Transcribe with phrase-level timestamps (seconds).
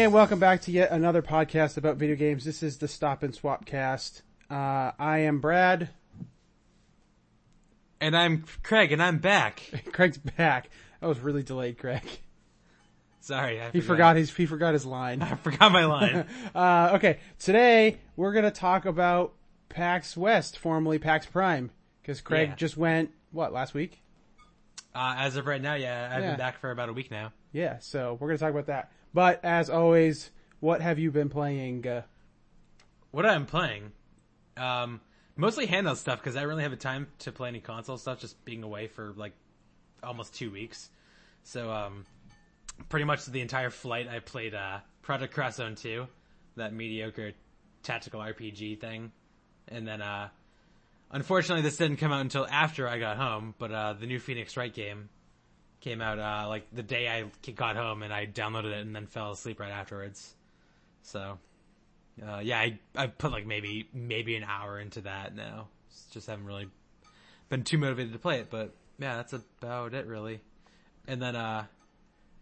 [0.00, 2.42] And welcome back to yet another podcast about video games.
[2.44, 4.22] This is the Stop and Swap cast.
[4.50, 5.90] Uh, I am Brad.
[8.00, 9.62] And I'm Craig, and I'm back.
[9.92, 10.70] Craig's back.
[11.02, 12.02] That was really delayed, Craig.
[13.20, 15.20] Sorry, I He forgot his he forgot his line.
[15.22, 16.24] I forgot my line.
[16.54, 19.34] Uh, okay, today we're gonna talk about
[19.68, 22.54] PAX West, formerly PAX Prime, because Craig Yeah.
[22.56, 24.00] just went what last week?
[24.94, 26.30] uh, as of right now, yeah, I've Yeah.
[26.30, 27.32] been back for about a week now.
[27.52, 28.90] Yeah, so we're gonna talk about that.
[29.12, 31.86] But as always, what have you been playing?
[31.86, 32.02] Uh,
[33.10, 33.92] What I'm playing,
[34.56, 35.00] um,
[35.36, 38.20] mostly handheld stuff because I really have the time to play any console stuff.
[38.20, 39.32] Just being away for like
[40.02, 40.90] almost two weeks,
[41.42, 42.06] so um,
[42.88, 46.06] pretty much the entire flight I played uh, Project Cross Zone 2,
[46.56, 47.32] that mediocre
[47.82, 49.10] tactical RPG thing,
[49.68, 50.28] and then uh,
[51.10, 53.54] unfortunately this didn't come out until after I got home.
[53.58, 55.08] But uh, the new Phoenix Wright game
[55.80, 59.06] came out uh, like the day I got home, and I downloaded it and then
[59.06, 60.34] fell asleep right afterwards.
[61.02, 61.38] So
[62.26, 65.68] uh, yeah, I I put like maybe maybe an hour into that now.
[66.10, 66.68] Just haven't really
[67.48, 70.40] been too motivated to play it, but yeah, that's about it really.
[71.06, 71.64] And then uh,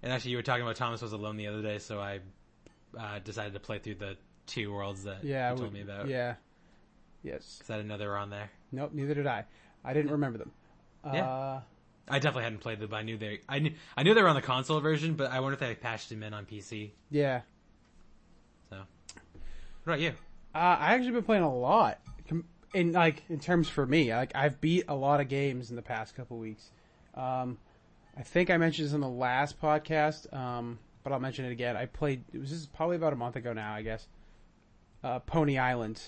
[0.02, 2.20] and actually you were talking about Thomas was alone the other day, so I
[2.98, 4.16] uh, decided to play through the
[4.46, 6.08] two worlds that yeah, you told me about.
[6.08, 6.34] Yeah.
[7.22, 7.56] Yes.
[7.58, 8.50] because I didn't know they were on there.
[8.72, 8.92] Nope.
[8.92, 9.44] Neither did I.
[9.84, 10.52] I didn't remember them.
[11.04, 11.60] Yeah.
[12.10, 13.40] I definitely hadn't played them, but I knew they.
[13.48, 15.74] I knew I knew they were on the console version, but I wonder if they
[15.74, 16.90] patched them in on PC.
[17.10, 17.42] yeah.
[18.70, 18.76] So,
[19.84, 20.10] what about you?
[20.54, 22.00] Uh, I actually been playing a lot.
[22.74, 25.82] In like in terms for me, like I've beat a lot of games in the
[25.82, 26.70] past couple weeks.
[27.14, 27.56] Um,
[28.16, 31.76] I think I mentioned this in the last podcast, um, but I'll mention it again.
[31.78, 32.24] I played.
[32.32, 34.06] It was just probably about a month ago now, I guess.
[35.02, 36.02] Uh, Pony Island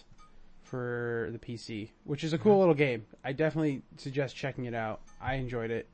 [0.70, 3.04] for the PC, which is a cool little game.
[3.24, 5.00] I definitely suggest checking it out.
[5.20, 5.88] I enjoyed it.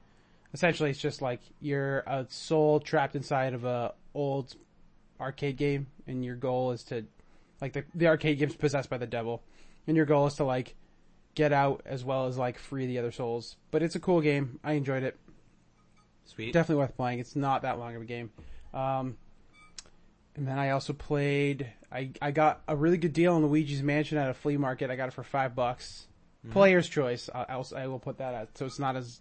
[0.53, 4.55] Essentially, it's just like you're a soul trapped inside of a old
[5.19, 7.05] arcade game, and your goal is to
[7.61, 9.43] like the the arcade game's possessed by the devil,
[9.87, 10.75] and your goal is to like
[11.35, 13.57] get out as well as like free the other souls.
[13.71, 14.61] But it's a cool game.
[14.63, 15.17] I enjoyed it.
[16.27, 16.53] Sweet.
[16.53, 17.21] Definitely worth playing.
[17.21, 18.31] It's not that long of a game.
[18.75, 19.17] Um,
[20.37, 21.67] and then I also played.
[21.91, 24.91] I I got a really good deal on Luigi's Mansion at a flea market.
[24.91, 26.07] I got it for five bucks.
[26.51, 27.29] Player's choice.
[27.35, 28.57] I, I'll, I will put that at.
[28.57, 29.21] So it's not as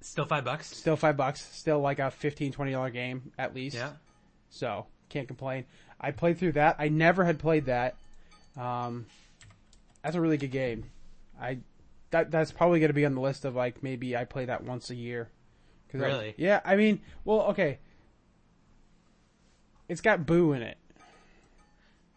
[0.00, 0.68] Still five bucks.
[0.68, 1.40] still five bucks.
[1.56, 3.74] Still like a 15 20 dollar game at least.
[3.76, 3.90] Yeah.
[4.50, 5.64] So can't complain.
[6.00, 6.76] I played through that.
[6.78, 7.96] I never had played that.
[8.56, 9.06] Um,
[10.04, 10.84] that's a really good game.
[11.40, 11.58] I
[12.10, 14.62] that that's probably going to be on the list of like maybe I play that
[14.62, 15.28] once a year.
[15.90, 16.34] 'Cause I- Really?
[16.36, 16.60] yeah.
[16.64, 17.78] I mean, well, okay.
[19.88, 20.76] It's got Boo in it.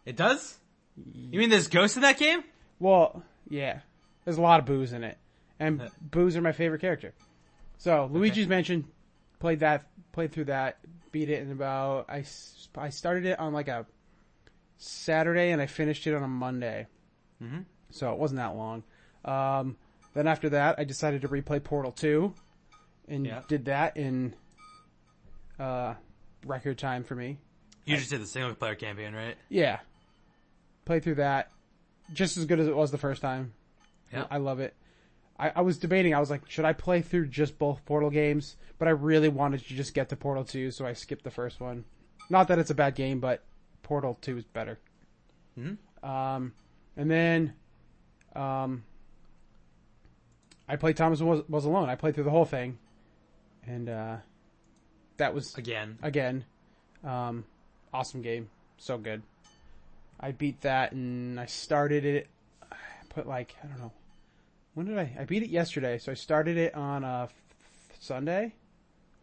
[0.04, 0.58] It does.
[0.96, 2.42] You mean there's ghosts in that game?
[2.78, 3.80] Well, yeah.
[4.24, 5.16] There's a lot of Boos in it,
[5.58, 7.14] and Boos are my favorite character.
[7.78, 8.86] So Luigi's Mansion,
[9.38, 10.78] played that, played through that,
[11.12, 12.06] beat it in about.
[12.10, 12.24] I,
[12.76, 13.86] I started it on like a
[14.76, 16.86] Saturday and I finished it on a Monday.
[17.42, 17.64] Mhm.
[17.90, 18.82] So it wasn't that long.
[19.24, 19.76] Um,
[20.14, 22.34] then after that, I decided to replay Portal Two,
[23.08, 23.42] and Yeah.
[23.48, 24.34] did that in
[25.58, 25.94] uh,
[26.44, 27.38] record time for me.
[27.84, 29.36] You just did the single player campaign, right?
[29.48, 29.80] Yeah.
[30.84, 31.50] Played through that.
[32.12, 33.52] Just as good as it was the first time.
[34.12, 34.26] Yeah.
[34.30, 34.74] I love it.
[35.38, 38.56] I, I was debating, I was like, should I play through just both Portal games?
[38.78, 41.60] But I really wanted to just get to Portal 2, so I skipped the first
[41.60, 41.84] one.
[42.28, 43.42] Not that it's a bad game, but
[43.82, 44.78] Portal 2 is better.
[45.58, 45.78] Mhm.
[46.02, 46.52] Um,
[46.96, 47.54] and then,
[48.36, 48.84] um,
[50.68, 51.88] I played Thomas was, was Alone.
[51.88, 52.78] I played through the whole thing.
[53.66, 54.16] And, uh,
[55.16, 55.98] that was Again.
[56.02, 56.44] again.
[57.04, 57.44] Um,
[57.92, 59.22] awesome game, so good.
[60.18, 62.28] I beat that and I started it.
[62.70, 62.76] I
[63.08, 63.92] put like I don't know.
[64.74, 65.10] When did I?
[65.18, 67.34] I beat it yesterday, so I started it on uh, f-
[67.98, 68.54] Sunday.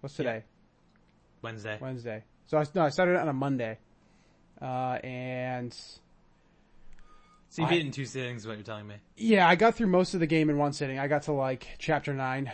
[0.02, 0.44] What's today?
[1.42, 1.78] Wednesday.
[1.80, 2.24] Wednesday.
[2.48, 3.78] So I no, I started it on a Monday.
[4.62, 5.74] Uh, and
[7.50, 8.96] So you I- beat it in two sittings, is what you're telling me.
[9.16, 11.00] yeah, I got through most of the game in one sitting.
[11.00, 12.52] I got to like chapter nine,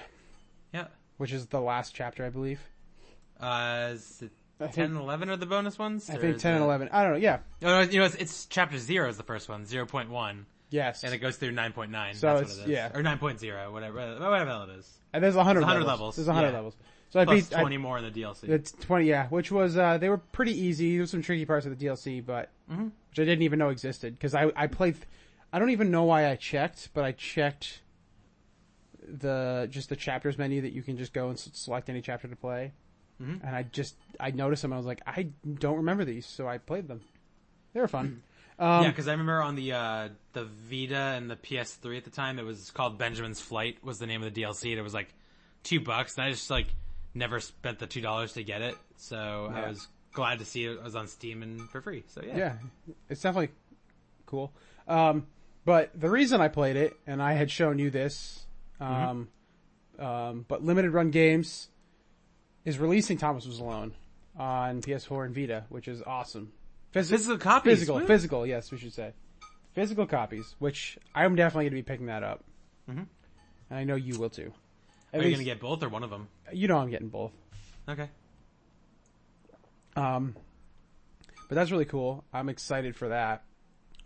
[0.73, 0.87] Yeah.
[1.17, 2.59] which is the last chapter, I believe.
[3.39, 4.31] Uh, is it
[4.63, 6.09] I 10 think, and 11 are the bonus ones?
[6.09, 6.89] I think ten and it- eleven.
[6.91, 7.17] I don't know.
[7.19, 7.39] Yeah.
[7.61, 10.45] Oh, no, you know, it's, it's chapter 0 is the first one, 0.1.
[10.69, 11.03] Yes.
[11.03, 12.15] And it goes through 9.9.
[12.15, 12.67] So that's it's- what it is.
[12.69, 12.91] yeah.
[12.93, 14.89] Or 9.0, whatever, whatever the hell it is.
[15.13, 15.99] And there's a hundred There's 100 levels.
[15.99, 16.53] levels, There's a hundred yeah.
[16.55, 16.75] levels.
[17.11, 18.49] So I Plus beat I- 20 more in the DLC.
[18.49, 19.27] It's twenty, yeah.
[19.27, 20.93] Which was uh, they were pretty easy.
[20.93, 22.85] There was some tricky parts of the DLC, but Mhm.
[23.09, 24.95] which I didn't even know existed because I I played.
[25.51, 27.81] I don't even know why I checked, but I checked
[29.07, 32.27] the just the chapters menu that you can just go and s- select any chapter
[32.27, 32.71] to play,
[33.21, 33.41] Mhm.
[33.45, 34.73] and I just I noticed them.
[34.73, 35.27] I was like, I
[35.59, 37.01] don't remember these, so I played them.
[37.73, 38.23] They were fun.
[38.59, 42.11] Um, yeah, because I remember on the uh, the Vita and the PS3 at the
[42.11, 44.69] time, it was called Benjamin's Flight was the name of the DLC.
[44.69, 45.11] And it was like
[45.63, 46.67] two bucks, and I just like
[47.15, 48.77] never spent the two dollars to get it.
[48.97, 49.59] So Yeah.
[49.65, 52.03] I was glad to see it was on Steam and for free.
[52.09, 52.53] So yeah, Yeah,
[53.09, 53.49] it's definitely
[54.27, 54.53] cool.
[54.87, 55.25] Um,
[55.65, 58.45] but the reason I played it, and I had shown you this,
[58.79, 59.29] um,
[59.97, 61.69] um, but Limited Run Games
[62.65, 63.93] is releasing Thomas Was Alone
[64.37, 66.51] on PS4 and Vita, which is awesome.
[66.93, 67.73] Phys- physical copies.
[67.79, 69.13] physical, physical, yes, we should say.
[69.73, 72.43] Physical copies, which I'm definitely going to be picking that up.
[72.89, 73.07] Mhm.
[73.69, 74.53] And I know you will too.
[75.11, 76.27] At Are you gonna get both or one of them?
[76.51, 77.31] you know I'm getting both.
[77.87, 78.09] Okay.
[79.95, 80.35] Um,
[81.49, 82.23] but that's really cool.
[82.33, 83.43] I'm excited for that.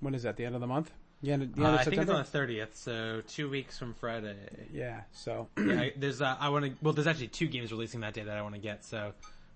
[0.02, 0.36] When is that?
[0.38, 0.92] The end of the month?
[1.22, 3.78] The end of, the end Uh, I think it's on the thirtieth, so two weeks
[3.78, 4.36] from Friday.
[4.72, 5.02] yeah.
[5.14, 6.74] So yeah, I, there's uh, I want to.
[6.82, 8.86] Well, there's actually two games releasing that day that I want to get.
[8.86, 9.14] So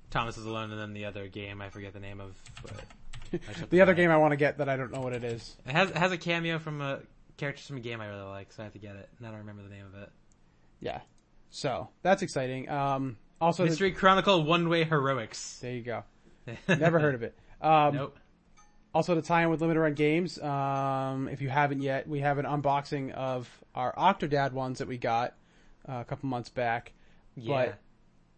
[0.10, 2.36] Thomas is alone, and then the other game I forget the name of.
[3.70, 5.56] The other game I want to get that I don't know what it is.
[5.66, 7.00] It has it has a cameo from a
[7.38, 9.08] character from a game I really like, so I have to get it.
[9.18, 10.10] And I don't remember the name of it.
[10.82, 11.00] Yeah.
[11.50, 12.68] So that's exciting.
[12.68, 15.60] Um, also, the- Mystery Chronicle One Way Heroics.
[15.60, 16.04] there you go.
[16.68, 17.34] Never heard of it.
[17.62, 18.18] Um, Nope.
[18.94, 22.38] Also, to tie in with Limited Run Games, um, if you haven't yet, we have
[22.40, 25.34] an unboxing of our Octodad ones that we got
[25.88, 26.92] uh, a couple months back.
[27.36, 27.54] Yeah.
[27.54, 27.80] But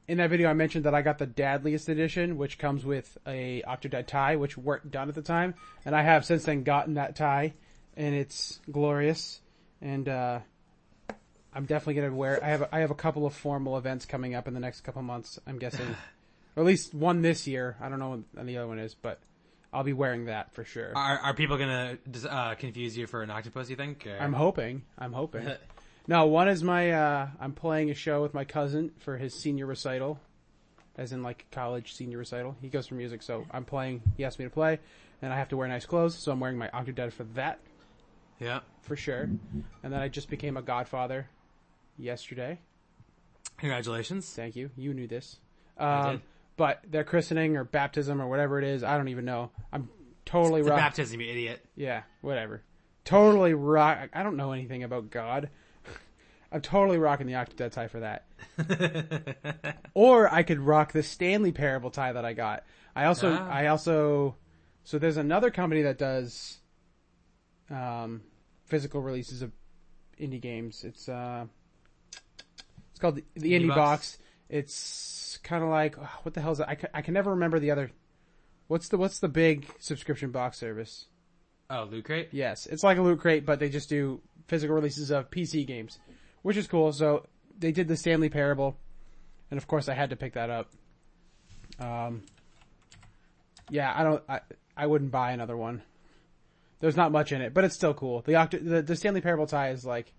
[0.07, 3.63] in that video, I mentioned that I got the Dadliest edition, which comes with a
[3.67, 5.55] Octodad tie, which weren't done at the time,
[5.85, 7.53] and I have since then gotten that tie,
[7.95, 9.39] and it's glorious.
[9.81, 10.39] And uh,
[11.53, 12.43] I'm definitely gonna wear.
[12.43, 15.01] I have I have a couple of formal events coming up in the next couple
[15.01, 15.39] months.
[15.47, 15.87] I'm guessing,
[16.55, 17.77] or at least one this year.
[17.81, 19.19] I don't know when the other one is, but
[19.73, 20.91] I'll be wearing that for sure.
[20.95, 21.97] Are are people gonna
[22.29, 23.69] uh, confuse you for an octopus?
[23.69, 24.05] You think?
[24.07, 24.17] Or?
[24.19, 24.83] I'm hoping.
[24.97, 25.47] I'm hoping.
[26.05, 29.65] No, one is my, uh, I'm playing a show with my cousin for his senior
[29.65, 30.19] recital.
[30.97, 32.57] As in like college senior recital.
[32.61, 34.79] He goes for music, so I'm playing, he asked me to play,
[35.21, 37.59] and I have to wear nice clothes, so I'm wearing my Octodad for that,
[38.37, 38.59] yeah.
[38.81, 39.29] for sure.
[39.81, 41.29] And then I just became a godfather
[41.97, 42.59] yesterday.
[43.57, 44.29] Congratulations.
[44.29, 44.71] Thank you.
[44.75, 45.37] You knew this.
[45.77, 46.21] I Um, did.
[46.57, 49.51] But their christening or baptism or whatever it is, I don't even know.
[49.71, 49.89] I'm
[50.25, 50.77] totally rock.
[50.77, 51.65] baptism, you idiot.
[51.75, 52.63] Yeah, whatever.
[53.05, 54.09] Totally rock.
[54.13, 55.49] I don't know anything about God.
[56.51, 58.25] I'm totally rocking the Octodad tie for that.
[59.95, 62.63] Or I could rock the Stanley Parable tie that I got.
[62.95, 63.47] I also, Ah.
[63.47, 64.35] I also,
[64.83, 66.57] so there's another company that does,
[67.69, 68.21] um,
[68.65, 69.51] physical releases of
[70.19, 70.83] indie games.
[70.83, 71.45] It's, uh,
[72.91, 73.77] it's called the, the Indie Indie Box?
[73.77, 74.17] Box.
[74.53, 76.67] It's kind of like, oh, what the hell is it?
[76.69, 77.91] I can, I can never remember the other,
[78.67, 81.07] what's the, what's the big subscription box service?
[81.69, 82.29] oh, Loot Crate.
[82.31, 85.97] Yes, it's like a loot crate, but they just do physical releases of PC games,
[86.41, 86.93] which is cool.
[86.93, 87.25] So
[87.57, 88.77] they did the Stanley Parable,
[89.49, 90.69] and of course I had to pick that up.
[91.79, 92.23] Um,
[93.69, 94.41] yeah, I don't, I,
[94.77, 95.81] I wouldn't buy another one.
[96.79, 98.21] There's not much in it, but it's still cool.
[98.21, 100.13] The Octo, the, the Stanley Parable tie is like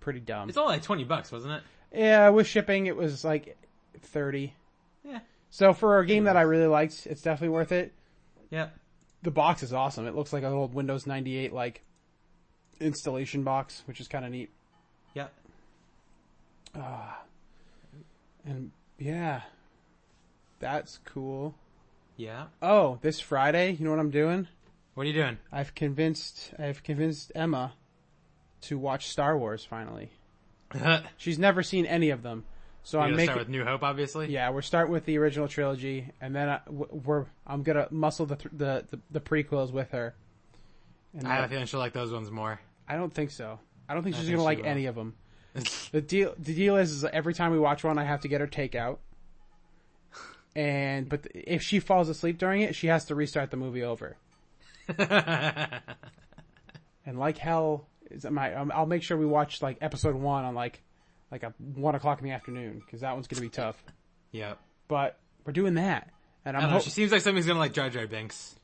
[0.00, 0.48] pretty dumb.
[0.48, 1.62] It's only like twenty bucks, wasn't it?
[1.92, 3.56] Yeah, with shipping it was like
[4.00, 4.54] thirty.
[5.04, 5.20] Yeah.
[5.50, 7.92] So for a game that I really liked, it's definitely worth it.
[8.50, 8.68] Yeah.
[9.22, 10.06] the box is awesome.
[10.06, 11.82] It looks like an old Windows 98 like
[12.80, 14.50] installation box, which is kind of neat.
[15.14, 15.28] Yeah.
[16.76, 17.22] Ah.
[18.44, 19.42] And yeah,
[20.60, 21.54] that's cool.
[22.16, 22.46] Yeah.
[22.62, 24.48] Oh, this Friday, you know what I'm doing?
[24.94, 25.38] What are you doing?
[25.52, 27.72] I've convinced I've convinced Emma
[28.62, 30.10] to watch Star Wars finally.
[30.74, 32.44] You're She's never seen any of them,
[32.82, 33.26] so I'm making.
[33.26, 34.30] start with New Hope, obviously.
[34.30, 38.36] yeah, we're starting with the original trilogy, and then I, we're I'm gonna muscle the,
[38.36, 40.14] th- the the the prequels with her.
[41.16, 42.60] And I have a feeling she'll like those ones more.
[42.88, 43.58] I don't think so.
[43.88, 44.70] I don't think I she's think gonna she like will.
[44.70, 45.14] any of them.
[45.90, 48.40] The deal, the deal is, is every time we watch one, I have to get
[48.42, 48.98] her takeout.
[50.54, 54.16] And, but if she falls asleep during it, she has to restart the movie over.
[57.06, 57.86] And like hell,
[58.30, 60.82] my, um, I'll make sure we watch like episode one on like,
[61.30, 63.82] like a one o'clock in the afternoon, cause that one's gonna be tough.
[64.32, 64.54] yeah.
[64.88, 66.10] But we're doing that.
[66.44, 66.76] And I I'm don't know.
[66.78, 68.54] hope, She seems like somebody's gonna like Jar Jar Binks.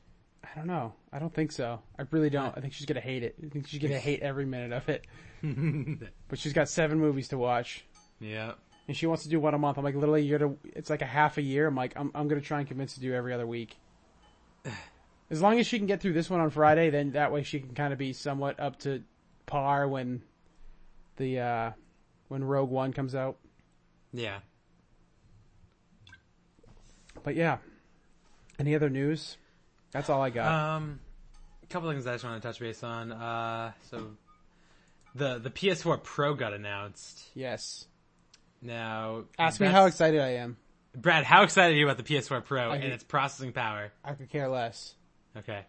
[0.43, 0.93] I don't know.
[1.13, 1.79] I don't think so.
[1.99, 2.55] I really don't.
[2.57, 3.35] I think she's gonna hate it.
[3.43, 5.05] I think she's gonna hate every minute of it.
[6.27, 7.85] But she's got seven movies to watch.
[8.19, 8.53] yeah.
[8.87, 9.77] and she wants to do one a month.
[9.77, 11.67] I'm like, literally, you're to, it's like a half a year.
[11.67, 13.75] I'm like, I'm, I'm gonna try and convince her to do every other week.
[15.31, 17.59] As long as she can get through this one on Friday, then that way she
[17.59, 19.03] can kind of be somewhat up to
[19.45, 20.21] par when
[21.17, 21.71] the, uh,
[22.27, 23.37] when Rogue One comes out.
[24.13, 24.39] Yeah.
[27.23, 27.57] But yeah.
[28.59, 29.37] Any other news?
[29.91, 30.51] That's all I got.
[30.51, 30.99] Um,
[31.63, 33.11] a couple things I just want to touch base on.
[33.11, 34.11] Uh, so
[35.15, 37.23] the the PS4 Pro got announced.
[37.33, 37.85] yes.
[38.61, 40.57] Now, Ask me how excited I am.
[40.95, 43.91] Brad, how excited are you about the PS4 Pro I and hate- its processing power?
[44.03, 44.95] I could care less.
[45.37, 45.65] Okay.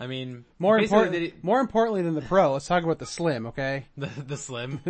[0.00, 3.84] I mean, More important, more importantly than the Pro, let's talk about the Slim, okay?
[3.98, 4.80] the the Slim.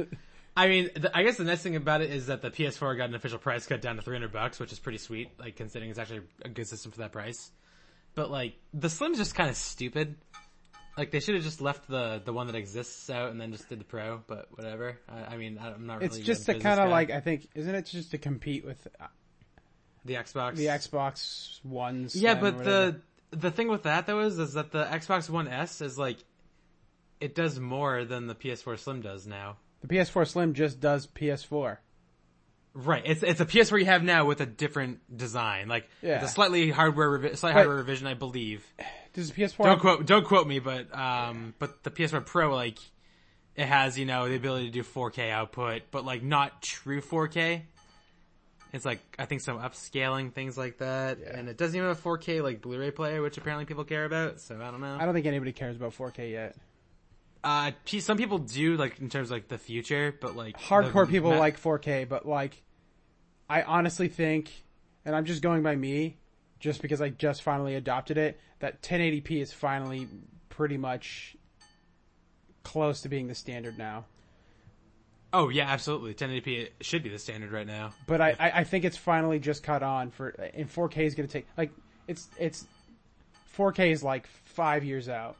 [0.56, 3.08] I mean, the, I guess the nice thing about it is that the PS4 got
[3.08, 5.98] an official price cut down to 300 bucks, which is pretty sweet, like considering it's
[5.98, 7.50] actually a good system for that price.
[8.14, 10.16] But like, the Slim's just kind of stupid.
[10.96, 13.68] Like they should have just left the the one that exists out and then just
[13.68, 14.98] did the Pro, but whatever.
[15.08, 16.00] I, I mean, I'm not.
[16.00, 16.06] really.
[16.06, 19.06] It's just to kind of like I think isn't it just to compete with uh,
[20.04, 20.56] the Xbox.
[20.56, 22.16] the Xbox Ones?
[22.16, 23.00] Yeah, but the
[23.30, 26.18] the thing with that though is is that the Xbox One S is like
[27.20, 29.56] it does more than the PS4 Slim does now.
[29.82, 31.78] the PS4 Slim just does PS4.
[32.72, 33.02] Right.
[33.04, 36.16] It's it's a PS4 you have now with a different design, like Yeah.
[36.22, 38.64] it's a slightly hardware revi- slight hardware revision, I believe.
[39.12, 39.64] Does the PS4?
[39.64, 42.78] Don't quote don't quote me, but um, but the PS4 Pro like
[43.56, 47.62] it has you know the ability to do 4K output, but like not true 4K.
[48.72, 51.36] It's like I think some upscaling things like that, Yeah.
[51.38, 54.40] and it doesn't even have a 4K like Blu-ray player, which apparently people care about.
[54.40, 54.96] So I don't know.
[55.00, 56.56] I don't think anybody cares about 4K yet.
[57.42, 61.12] Uh, some people do like in terms of like the future, but like Hardcore the
[61.12, 62.62] people ma- like 4K, but like,
[63.48, 64.50] I honestly think,
[65.04, 66.18] and I'm just going by me,
[66.60, 70.06] just because I just finally adopted it, that 1080p is finally
[70.50, 71.34] pretty much
[72.62, 74.04] close to being the standard now.
[75.32, 76.14] Oh yeah, absolutely.
[76.14, 77.92] 1080p should be the standard right now.
[78.06, 81.32] But I, I, think it's finally just caught on for, and 4K is going to
[81.32, 81.70] take, like,
[82.08, 82.66] it's, it's,
[83.56, 85.36] 4K is like five years out.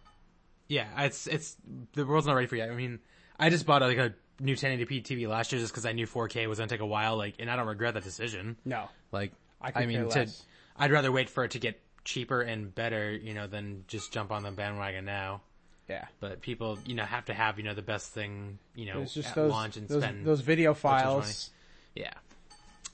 [0.68, 1.56] Yeah, it's it's
[1.94, 2.70] the world's not ready for yet.
[2.70, 3.00] I mean,
[3.38, 6.48] I just bought like a new 1080p TV last year just because I knew 4K
[6.48, 7.16] was gonna take a while.
[7.16, 8.56] Like, and I don't regret that decision.
[8.64, 8.88] No.
[9.10, 10.28] Like, I I mean, to.
[10.76, 14.30] I'd rather wait for it to get cheaper and better, you know, than just jump
[14.30, 15.42] on the bandwagon now.
[15.90, 16.04] Yeah.
[16.20, 19.12] But people, you know, have to have you know the best thing, you know, It's
[19.12, 21.50] just at those, launch and those, spend those video files.
[21.94, 22.12] Yeah.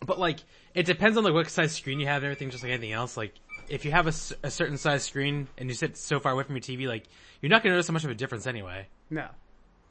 [0.05, 0.39] But like,
[0.75, 3.17] it depends on like what size screen you have and everything, just like anything else.
[3.17, 3.35] Like,
[3.69, 6.63] if you have a certain size screen and you sit so far away from your
[6.63, 7.05] TV, like,
[7.43, 8.87] you're not gonna notice so much of a difference anyway.
[9.11, 9.27] No.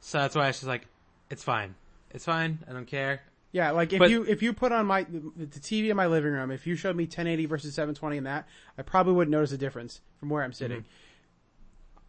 [0.00, 0.86] So that's why it's just like,
[1.30, 1.74] it's fine.
[2.10, 2.58] It's fine.
[2.68, 3.22] I don't care.
[3.52, 6.06] Yeah, like if But- you if you put on my the, the TV in my
[6.06, 8.46] living room, if you showed me 1080 versus 720 in that,
[8.76, 10.78] I probably wouldn't notice a difference from where I'm sitting.
[10.80, 10.88] Mm-hmm.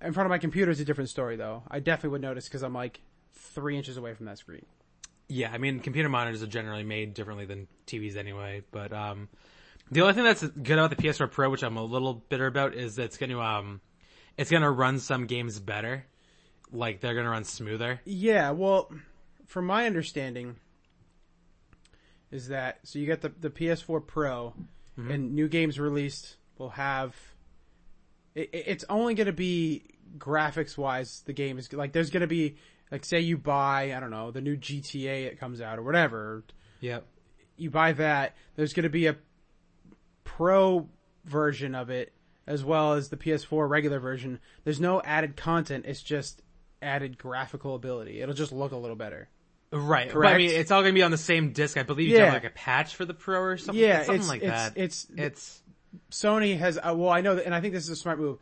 [0.02, 1.64] In front of my computer is a different story, though.
[1.70, 3.02] I definitely would notice because I'm like
[3.34, 4.66] three inches away from that screen.
[5.30, 9.28] Yeah, I mean, computer monitors are generally made differently than TVs anyway, but, um,
[9.92, 12.74] the only thing that's good about the PS4 Pro, which I'm a little bitter about,
[12.76, 13.82] is that it's gonna, um,
[14.38, 16.06] it's gonna run some games better.
[16.72, 18.00] Like, they're gonna run smoother.
[18.06, 18.90] Yeah, well,
[19.48, 20.58] from my understanding,
[22.32, 24.54] is that so you get the the PS4 Pro,
[25.00, 25.12] Mm-hmm.
[25.12, 27.16] and new games released will have.
[28.38, 29.84] It, it- it's only going to be
[30.18, 31.24] graphics wise.
[31.26, 32.56] The game is like there's going to be
[32.92, 36.44] like say you buy I don't know the new GTA that comes out or whatever.
[36.80, 37.06] Yep.
[37.58, 38.36] You buy that.
[38.56, 39.16] There's going to be a
[40.24, 40.88] pro
[41.26, 42.14] version of it
[42.46, 44.40] as well as the PS4 regular version.
[44.64, 45.86] There's no added content.
[45.88, 46.42] It's just
[46.82, 48.22] added graphical ability.
[48.22, 49.28] It'll just look a little better.
[49.72, 50.12] Right.
[50.14, 51.76] But I mean, it's all gonna be on the same disc.
[51.78, 52.26] I believe you Yeah.
[52.26, 53.84] have like a patch for the Pro or something.
[53.84, 54.74] Yeah, something it's like it's, that.
[54.78, 55.62] it's it's
[56.12, 58.38] Sony has uh, well, I know that, and I think this is a smart move.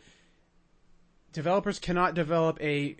[1.33, 2.95] Developers cannot develop a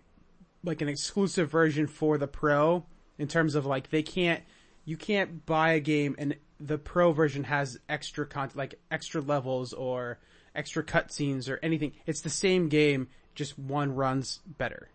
[0.63, 2.85] like an exclusive version for the Pro
[3.17, 4.43] in terms of like they can't
[4.83, 9.73] you can't buy a game and the Pro version has extra content like extra levels
[9.73, 10.19] or
[10.53, 11.93] extra cutscenes or anything.
[12.05, 14.89] It's the same game, just one runs better.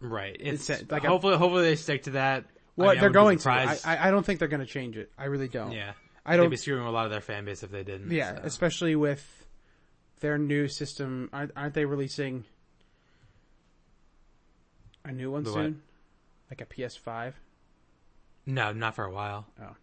[0.00, 0.36] right.
[0.38, 2.44] It's, It's, like a- hopefully, hopefully they stick to that.
[2.44, 3.50] I Well, mean, they're going to.
[3.50, 3.78] I.
[3.84, 5.10] I I don't think they're going to change it.
[5.18, 5.72] I really don't.
[5.72, 5.92] yeah.
[6.26, 6.50] I They'd don't.
[6.50, 8.10] be screwing a lot of their fan base if they didn't.
[8.10, 8.40] Yeah, so.
[8.44, 9.46] especially with
[10.20, 11.30] their new system.
[11.32, 12.44] Aren't, aren't they releasing
[15.04, 15.56] a new one The what?
[15.56, 15.82] soon?
[16.50, 17.32] Like a PS5?
[18.46, 19.46] No, not for a while.
[19.60, 19.74] Oh.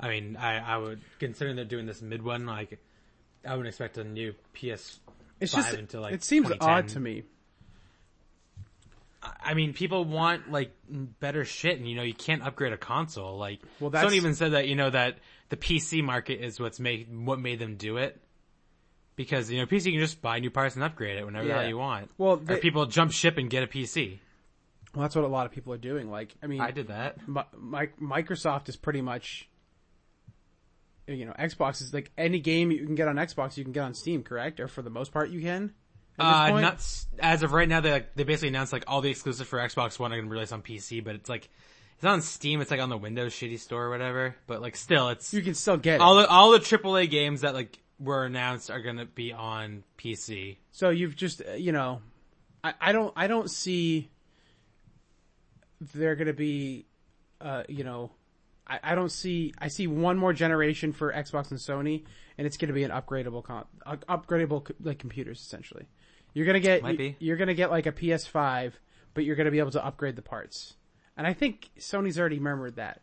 [0.00, 2.78] I mean, I, I would, considering they're doing this mid one, like,
[3.46, 5.00] I wouldn't expect a new PS.
[5.40, 7.22] It's Five just until, like, it seems odd to me.
[9.22, 12.76] I- I mean, people want, like, better shit, and, you know, you can't upgrade a
[12.76, 13.36] console.
[13.36, 15.18] Like, Well, that's- Sony even said that, you know, that
[15.48, 18.20] the PC market is what's made, what made them do it.
[19.16, 21.50] Because, you know, PC you can just buy new parts and upgrade it whenever the
[21.50, 21.60] Yeah.
[21.60, 22.10] hell you want.
[22.18, 24.20] Well, or people jump ship and get a PC.
[24.94, 26.08] Well, that's what a lot of people are doing.
[26.10, 27.26] Like, I mean, I did that.
[27.28, 29.48] Mi- Mi- Microsoft is pretty much,
[31.06, 33.82] you know, Xbox is like any game you can get on Xbox, you can get
[33.82, 34.60] on Steam, correct?
[34.60, 35.72] Or for the most part, you can.
[36.18, 36.84] Uh, not
[37.20, 37.80] as of right now.
[37.80, 40.32] They like, they basically announced like all the exclusives for Xbox One are going to
[40.32, 41.48] release on PC, but it's like
[41.98, 42.60] it's not on Steam.
[42.60, 44.36] It's like on the Windows shitty store or whatever.
[44.46, 46.00] But like still, it's you can still get it.
[46.00, 49.82] all the all the AAA games that like were announced are going to be on
[49.98, 50.58] PC.
[50.70, 52.00] So you've just, uh, you know,
[52.62, 54.10] I, I don't, I don't see
[55.94, 56.86] they're going to be,
[57.40, 58.12] uh, you know,
[58.66, 62.04] I, I don't see, I see one more generation for Xbox and Sony,
[62.36, 65.88] and it's going to be an upgradable, con- uh, upgradable like computers essentially.
[66.34, 67.16] You're gonna get, Might be.
[67.18, 68.74] you're gonna get like a PS5,
[69.14, 70.74] but you're gonna be able to upgrade the parts.
[71.18, 73.02] And I think Sony's already murmured that.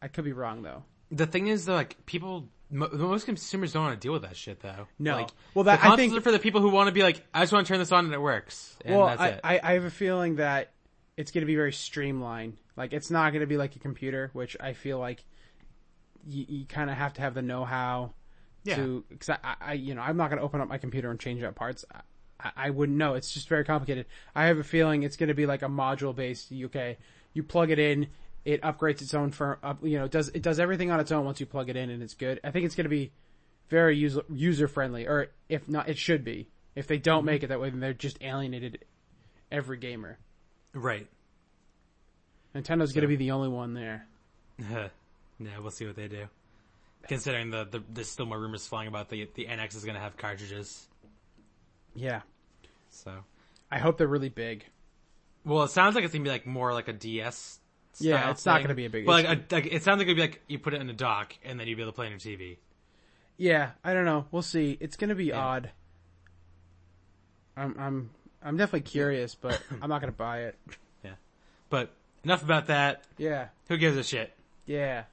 [0.00, 0.84] I could be wrong though.
[1.10, 4.36] The thing is, though, like people, mo- most consumers don't want to deal with that
[4.36, 4.86] shit, though.
[4.98, 5.16] No.
[5.16, 7.24] like, Well, that- the I think- are for the people who want to be like,
[7.34, 9.40] I just want to turn this on and it works, and well, that's I, it.
[9.42, 10.72] I, I have a feeling that
[11.16, 12.56] it's going to be very streamlined.
[12.76, 15.24] Like it's not going to be like a computer, which I feel like
[16.26, 18.14] you, you kind of have to have the know-how
[18.64, 18.76] Yeah.
[18.76, 19.04] to.
[19.08, 21.42] Because I, I, you know, I'm not going to open up my computer and change
[21.42, 21.84] out parts.
[22.40, 23.14] I, I wouldn't know.
[23.14, 24.06] It's just very complicated.
[24.34, 26.50] I have a feeling it's going to be like a module-based.
[26.64, 26.98] Okay,
[27.34, 28.08] you plug it in,
[28.44, 29.58] it upgrades its own firm.
[29.62, 31.76] Up, you know, it does it does everything on its own once you plug it
[31.76, 32.40] in, and it's good.
[32.42, 33.12] I think it's going to be
[33.68, 36.48] very user user friendly, or if not, it should be.
[36.74, 37.26] If they don't mm-hmm.
[37.26, 38.84] make it that way, then they're just alienated
[39.50, 40.18] every gamer.
[40.72, 41.06] right.
[42.54, 44.06] Nintendo's going to be the only one there.
[44.70, 44.88] yeah,
[45.60, 46.26] we'll see what they do.
[47.08, 50.00] Considering the, the there's still more rumors flying about the the NX is going to
[50.00, 50.86] have cartridges,
[51.94, 52.22] Yeah,
[52.90, 53.12] so.
[53.70, 54.64] I hope they're really big.
[55.44, 57.60] Well, it sounds like it's gonna be like more like a DS.
[57.98, 60.16] Yeah, it's not gonna be a big- But like, a, like, it sounds like it'd
[60.16, 62.06] be like you put it in a dock and then you'd be able to play
[62.06, 62.56] on your TV.
[63.36, 64.26] Yeah, I don't know.
[64.30, 64.76] We'll see.
[64.80, 65.40] It's going to be Yeah.
[65.40, 65.70] odd.
[67.56, 68.10] I'm I'm
[68.42, 70.56] I'm definitely curious, but I'm not going to buy it.
[71.04, 71.12] Yeah,
[71.70, 71.90] but
[72.24, 73.04] enough about that.
[73.18, 74.32] Yeah, Who gives a shit?
[74.66, 75.04] yeah.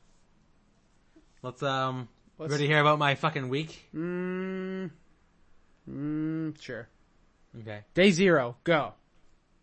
[1.43, 2.07] Let's um.
[2.37, 3.87] Let's- ready to hear about my fucking week?
[3.95, 4.89] Mm,
[5.89, 6.87] mm, sure.
[7.59, 7.81] Okay.
[7.93, 8.93] Day zero, go.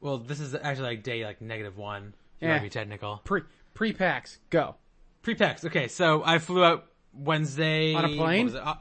[0.00, 2.14] Well, this is actually like day like negative one.
[2.36, 2.54] If you Yeah.
[2.54, 3.16] want to be technical.
[3.24, 3.42] Pre
[3.74, 4.76] pre PAX, go.
[5.22, 5.64] Pre-PAX.
[5.66, 8.46] Okay, so I flew out Wednesday On a plane?
[8.46, 8.62] what was it?
[8.66, 8.74] Uh,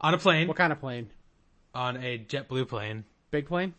[0.00, 0.48] on a plane.
[0.48, 1.10] What kind of plane?
[1.74, 3.04] On a JetBlue plane.
[3.32, 3.74] Big plane?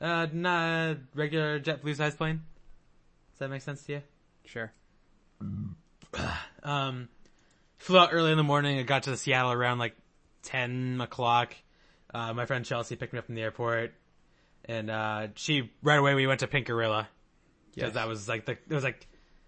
[0.00, 2.42] Uh, not a regular JetBlue size plane.
[3.32, 4.02] Does that make sense to you?
[4.44, 4.72] Sure.
[6.62, 7.08] Um,
[7.78, 8.78] flew out early in the morning.
[8.78, 9.94] I got to Seattle around like
[10.42, 11.54] 10 o'clock.
[12.12, 13.92] Uh, my friend Chelsea picked me up from the airport.
[14.68, 17.08] And, uh, she, right away we went to Pink Gorilla.
[17.74, 17.94] Because Yes.
[17.94, 19.06] that was like the, it was like,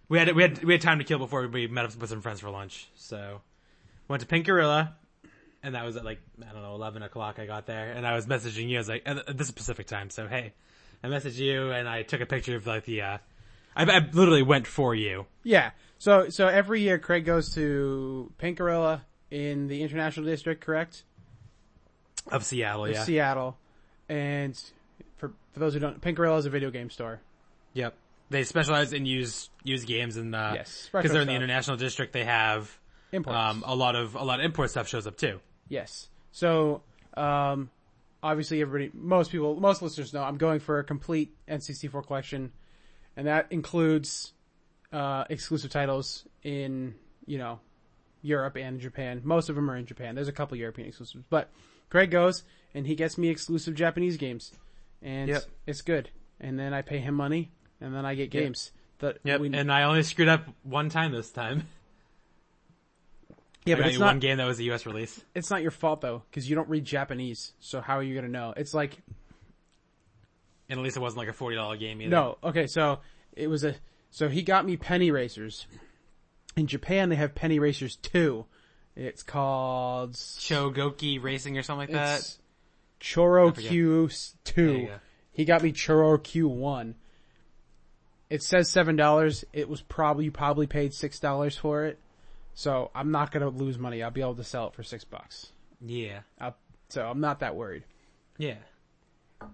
[0.08, 2.20] we had, we had, we had time to kill before we met up with some
[2.22, 2.88] friends for lunch.
[2.94, 3.40] So,
[4.08, 4.96] went to Pink Gorilla.
[5.62, 7.92] And that was at like, I don't know, 11 o'clock I got there.
[7.92, 8.78] And I was messaging you.
[8.78, 10.08] I was like, this is Pacific time.
[10.10, 10.54] So, hey,
[11.04, 13.18] I messaged you and I took a picture of like the, uh,
[13.76, 15.26] I, I literally went for you.
[15.44, 15.70] Yeah.
[15.98, 21.02] So so every year Craig goes to Pink Gorilla in the International District, correct?
[22.32, 23.04] Of Seattle, Of yeah.
[23.04, 23.58] Seattle.
[24.08, 24.58] And
[25.52, 27.20] for those who don't Pink Gorilla is a video game store.
[27.74, 27.94] Yep.
[28.30, 30.88] They specialize in used used games and uh Yes.
[30.92, 31.42] because they're in the stuff.
[31.42, 32.78] international district they have
[33.12, 33.36] Imports.
[33.36, 35.40] um a lot of a lot of import stuff shows up too.
[35.68, 36.08] Yes.
[36.32, 36.82] So,
[37.16, 37.70] um,
[38.22, 42.52] obviously everybody, most people, most listeners know I'm going for a complete N64 collection,
[43.16, 44.32] and that includes,
[44.92, 46.94] uh, exclusive titles in,
[47.26, 47.58] you know,
[48.22, 49.22] Europe and Japan.
[49.24, 50.14] Most of them are in Japan.
[50.14, 51.48] There's a couple European exclusives, but
[51.88, 54.52] Craig goes and he gets me exclusive Japanese games,
[55.02, 55.44] and Yep.
[55.66, 56.10] it's good.
[56.40, 58.42] And then I pay him money, and then I get Yep.
[58.42, 58.72] games.
[58.98, 59.40] That Yep.
[59.40, 61.66] we- and I only screwed up one time this time.
[63.64, 64.06] yeah, I but it's not.
[64.06, 65.22] one game that was a US release.
[65.34, 67.52] It's not your fault though, because you don't read Japanese.
[67.60, 68.52] So how are you gonna know?
[68.56, 68.98] It's like
[70.68, 72.10] And at least it wasn't like a forty dollar game either.
[72.10, 73.00] No, okay, so
[73.32, 73.76] it was a
[74.10, 75.66] so he got me penny racers.
[76.56, 78.46] In Japan, they have penny racers two.
[78.96, 82.36] It's called Chogoki Racing or something like that.
[83.00, 83.70] Choro forget.
[83.70, 84.72] Q There two.
[84.72, 84.90] you.
[85.32, 86.94] He got me Choro Q one.
[88.28, 89.44] It says seven dollars.
[89.52, 91.98] It was probably you probably paid six dollars for it.
[92.54, 94.02] So I'm not gonna lose money.
[94.02, 95.50] I'll be able to sell it for six bucks.
[95.84, 96.20] Yeah.
[96.40, 96.56] I'll,
[96.88, 97.84] so I'm not that worried.
[98.38, 98.56] Yeah.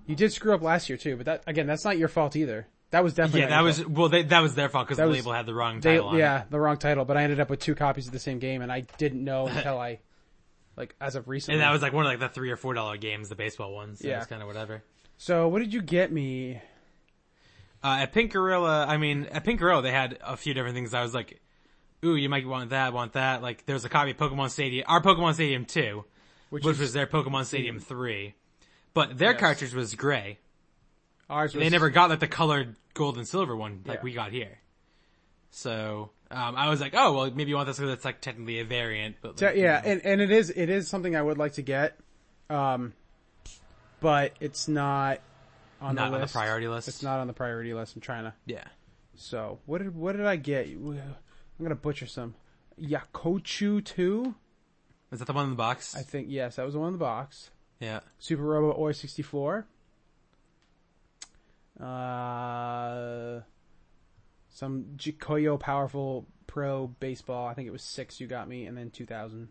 [0.06, 2.66] You did screw up last year too, but that again, that's not your fault either.
[2.90, 3.90] That was definitely Yeah, that was fault.
[3.90, 6.08] well they, that was their fault because the was- label had the wrong They, title
[6.08, 6.50] on yeah, it.
[6.50, 8.70] the wrong title, but I ended up with two copies of the same game and
[8.72, 10.00] I didn't know until I,
[10.76, 11.58] like, as of recently.
[11.60, 13.72] And that was like one of like the three or four dollar games, the baseball
[13.74, 14.00] ones.
[14.00, 14.18] So Yeah.
[14.18, 14.82] it's kind of whatever.
[15.18, 16.60] so what did you get me?
[17.84, 20.92] Uh, at Pink Gorilla, I mean, at Pink Gorilla, they had a few different things.
[20.94, 21.40] I was like,
[22.04, 23.42] ooh, you might want that, want that.
[23.42, 26.04] Like, there was a copy of Pokemon Stadium, our Pokemon Stadium 2,
[26.50, 28.34] Which, which is- was their Pokemon Stadium 3.
[28.94, 29.40] But their Yes.
[29.40, 30.38] cartridge was gray.
[31.28, 34.02] ours was, They never got like the colored gold and silver one like Yeah.
[34.04, 34.58] we got here.
[35.50, 38.58] So, um, I was like, oh, well, maybe you want this because it's like technically
[38.60, 41.54] a variant, but like, yeah, and, and it is, it is something I would like
[41.54, 41.96] to get.
[42.50, 42.92] Um,
[44.00, 45.20] but it's not
[45.80, 46.88] on not the on the priority list.
[46.88, 47.94] It's not on the priority list.
[47.96, 48.64] I'm trying to, Yeah.
[49.14, 50.66] so what did, what did I get?
[50.68, 51.00] I'm
[51.62, 52.34] gonna butcher some.
[52.80, 54.34] Yakochu 2?
[55.12, 55.94] Is that the one in the box?
[55.96, 57.50] I think, yes, that was the one in the box.
[57.80, 58.00] yeah.
[58.18, 59.66] Super Robo Oi 64.
[61.80, 63.40] Uh,
[64.56, 67.46] some Jikkyou Powerful Pro Baseball.
[67.46, 69.48] I think it was six you got me, and then 2000.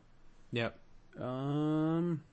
[0.52, 0.80] Yep.
[1.22, 2.24] Um,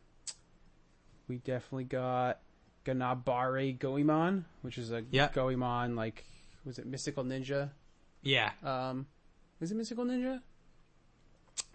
[1.28, 2.38] we definitely got
[2.86, 5.28] Ganbare Goemon, which is a Yeah.
[5.34, 6.24] Goemon, like,
[6.64, 7.72] was it Mystical Ninja?
[8.22, 9.06] Yeah, Um,
[9.60, 10.40] is it Mystical Ninja?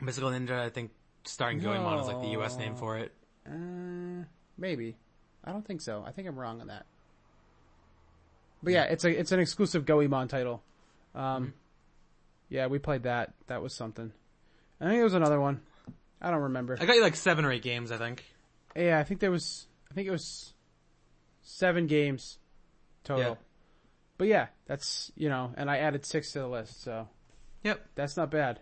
[0.02, 0.60] Mystical Ninja.
[0.60, 0.90] I think
[1.26, 2.58] starring Goemon is like the U.S.
[2.58, 3.12] name for it.
[3.46, 4.24] Uh,
[4.58, 4.98] maybe.
[5.44, 6.04] I don't think so.
[6.08, 6.88] I think I'm wrong on that.
[8.64, 10.64] But yeah, it's a it's an exclusive Goemon title.
[11.18, 11.54] Um,
[12.50, 13.34] yeah, we played that.
[13.48, 14.12] That was something.
[14.80, 15.62] I think there was another one.
[16.22, 16.78] I don't remember.
[16.80, 17.92] I got you like seven or eight games.
[17.92, 18.24] I think.
[18.76, 19.68] Yeah, I think there was.
[19.92, 20.54] I think it was
[21.42, 22.38] seven games
[23.04, 23.24] total.
[23.32, 23.36] Yeah.
[24.18, 27.08] But yeah, that's you know, and I added six to the list, so
[27.64, 27.86] Yep.
[27.96, 28.60] that's not bad.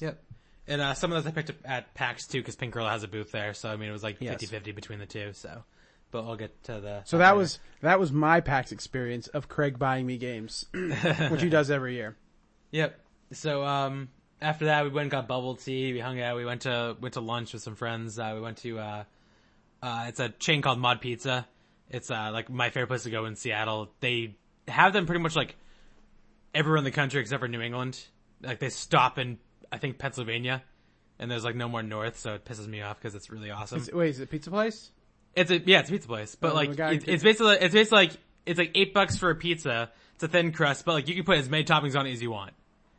[0.00, 0.22] Yep.
[0.68, 3.02] And uh, some of those I picked up at PAX too, because Pink Gorilla has
[3.02, 3.52] a booth there.
[3.54, 4.40] So I mean, it was like Yes.
[4.42, 5.32] 50-50 between the two.
[5.32, 5.64] So,
[6.12, 7.02] but I'll get to the.
[7.04, 11.48] So that was that was my PAX experience of Craig buying me games, which he
[11.48, 12.16] does every year.
[12.70, 12.98] Yep.
[13.32, 14.08] So um,
[14.40, 15.92] after that, we went and got bubble tea.
[15.92, 16.36] We hung out.
[16.36, 18.18] We went to went to lunch with some friends.
[18.18, 19.04] Uh, we went to uh,
[19.82, 21.48] uh, it's a chain called Mod Pizza.
[21.90, 23.90] It's uh, like my favorite place to go in Seattle.
[24.00, 24.36] They
[24.68, 25.56] have them pretty much like
[26.54, 28.00] everywhere in the country except for New England.
[28.40, 29.38] Like they stop in
[29.72, 30.62] I think Pennsylvania,
[31.18, 33.80] and there's like no more north, so it pisses me off because it's really awesome.
[33.80, 34.90] Is- wait, is it a pizza place?
[35.34, 37.22] It's a yeah, it's a pizza place, but Oh, like the guy it, could- it's
[37.22, 38.12] basically it's basically like
[38.46, 39.90] it's like eight bucks for a pizza.
[40.14, 42.20] It's a thin crust, but like you can put as many toppings on it as
[42.22, 42.52] you want,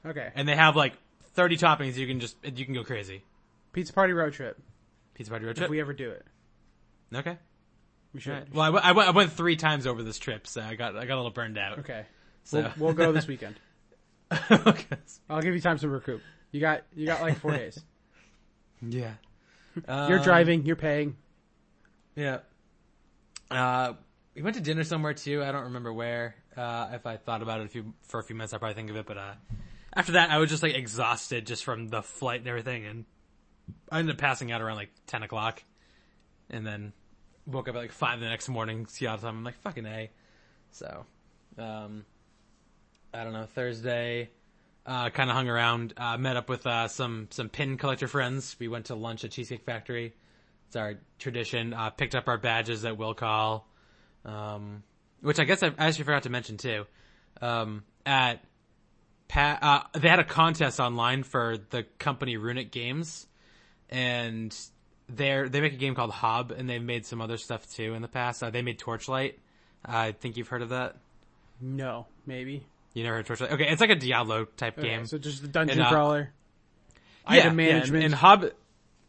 [0.05, 0.93] Okay, and they have like
[1.33, 1.95] thirty toppings.
[1.95, 3.23] You can just you can go crazy.
[3.71, 4.59] pizza party road trip.
[5.13, 5.65] Pizza party road trip.
[5.65, 6.25] If we ever do it,
[7.15, 7.37] okay.
[8.13, 8.31] we should.
[8.33, 8.53] Right.
[8.53, 10.95] Well, I, went- I, went, I went three times over this trip, so I got
[10.97, 11.79] I got a little burned out.
[11.79, 12.05] Okay,
[12.45, 13.55] So we'll, we'll go this weekend.
[14.51, 14.97] okay.
[15.29, 16.21] I'll give you time to recoup.
[16.51, 17.79] You got you got like four days.
[18.85, 19.13] Yeah.
[19.87, 20.65] You're Um, driving.
[20.65, 21.15] You're paying.
[22.15, 22.39] Yeah.
[23.49, 23.93] Uh,
[24.35, 25.43] we went to dinner somewhere too.
[25.43, 26.35] I don't remember where.
[26.55, 28.89] Uh, if I thought about it a few, for a few minutes, I'd probably think
[28.89, 29.05] of it.
[29.05, 29.33] But, uh,
[29.95, 32.85] after that, I was just like exhausted just from the flight and everything.
[32.85, 33.05] And
[33.91, 35.63] I ended up passing out around like 10 o'clock.
[36.49, 36.93] And then
[37.45, 39.37] woke up at like 5 the next morning, Seattle time.
[39.37, 40.09] I'm like, fucking A.
[40.71, 41.05] So,
[41.57, 42.05] um,
[43.13, 44.29] I don't know, Thursday,
[44.85, 48.55] uh, kind of hung around, uh, met up with, uh, some, some pin collector friends.
[48.59, 50.13] We went to lunch at Cheesecake Factory.
[50.73, 51.71] It's our tradition.
[51.71, 53.67] Uh, picked up our badges at Will Call,
[54.25, 54.81] um,
[55.21, 56.87] which I guess I I actually forgot to mention too.
[57.43, 58.43] Um, at
[59.27, 59.59] pa-
[59.93, 63.27] uh, they had a contest online for the company Runic Games,
[63.91, 64.51] and
[65.07, 68.01] they they make a game called Hob, and they've made some other stuff too in
[68.01, 68.41] the past.
[68.41, 69.37] Uh, they made Torchlight.
[69.85, 70.95] I think you've heard of that.
[71.61, 72.65] No, maybe.
[72.95, 73.51] You never heard of Torchlight?
[73.51, 75.05] Okay, it's like a Diablo type Okay, game.
[75.05, 76.31] so just the dungeon And, uh, crawler.
[77.29, 78.03] yeah, Item yeah, management.
[78.05, 78.45] and, and Hob,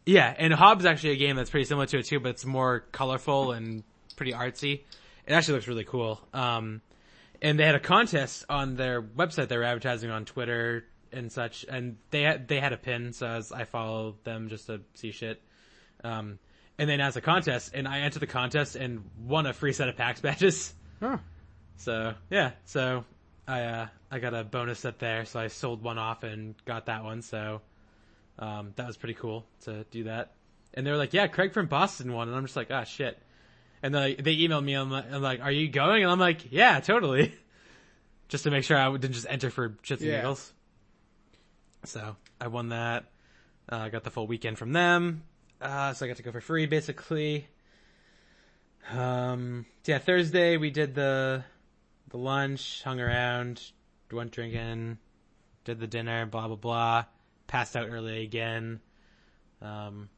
[0.05, 2.81] yeah, and Hob's actually a game that's pretty similar to it too, but it's more
[2.91, 3.83] colorful and
[4.15, 4.81] pretty artsy.
[5.25, 6.21] It actually looks really cool.
[6.33, 6.81] Um,
[7.41, 11.65] and they had a contest on their website they were advertising on Twitter and such,
[11.67, 15.11] and they had they had a pin, so as I follow them just to see
[15.11, 15.41] shit.
[16.03, 16.39] Um,
[16.77, 19.87] and then as a contest, and I entered the contest and won a free set
[19.89, 20.73] of PAX badges.
[20.99, 21.17] Huh.
[21.77, 23.05] So yeah, so
[23.47, 26.85] I uh, I got a bonus set there, so I sold one off and got
[26.87, 27.21] that one.
[27.21, 27.61] So
[28.39, 30.33] um, that was pretty cool to do that.
[30.73, 33.17] And they were like, "Yeah, Craig from Boston won," and I'm just like, "Ah, shit."
[33.81, 34.73] And they they emailed me.
[34.73, 37.33] I'm like, I'm like, "Are you going?" And I'm like, "Yeah, totally."
[38.27, 40.17] just to make sure I didn't just enter for shits and Yeah.
[40.17, 40.51] giggles.
[41.85, 43.05] So I won that.
[43.71, 45.23] Uh, I got the full weekend from them.
[45.61, 47.47] Uh, so I got to go for free, basically.
[48.91, 51.43] Um, yeah, Thursday we did the
[52.09, 53.61] the lunch, hung around,
[54.11, 54.97] went drinking,
[55.63, 57.05] did the dinner, blah blah blah.
[57.47, 58.79] Passed out early again.
[59.61, 60.09] Um,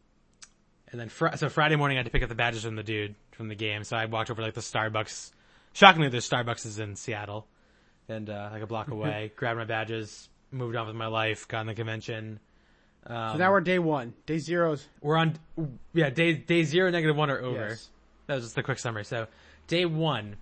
[0.91, 2.83] and then fr- so Friday morning I had to pick up the badges from the
[2.83, 3.83] dude from the game.
[3.83, 5.31] So I walked over to, like the Starbucks.
[5.73, 7.45] Shockingly, there's Starbucks is in Seattle,
[8.09, 9.31] and uh, like a block away.
[9.35, 12.39] grabbed my badges, moved on with my life, got in the convention.
[13.05, 14.13] Um, So now we're day one.
[14.25, 14.87] Day zero's.
[15.01, 15.37] we're on,
[15.93, 17.67] yeah, day day zero, negative one are over.
[17.69, 17.89] Yes.
[18.27, 19.05] That was just the quick summary.
[19.05, 19.27] So,
[19.67, 20.35] day one.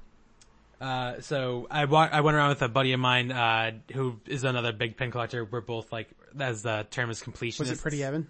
[0.82, 4.44] Uh, so I wa- I went around with a buddy of mine, uh, who is
[4.44, 5.46] another big pin collector.
[5.46, 6.10] We're both like,
[6.40, 7.60] as the term is completionists.
[7.60, 8.28] Was it pretty Evan?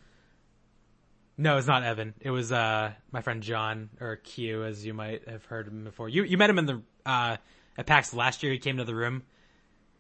[1.38, 2.14] No, it's not Evan.
[2.22, 6.08] It was, uh, my friend John, or Q, as you might have heard him before.
[6.08, 7.38] You, you met him in the, uh,
[7.78, 8.54] at PAX last year.
[8.54, 9.24] He came to the room.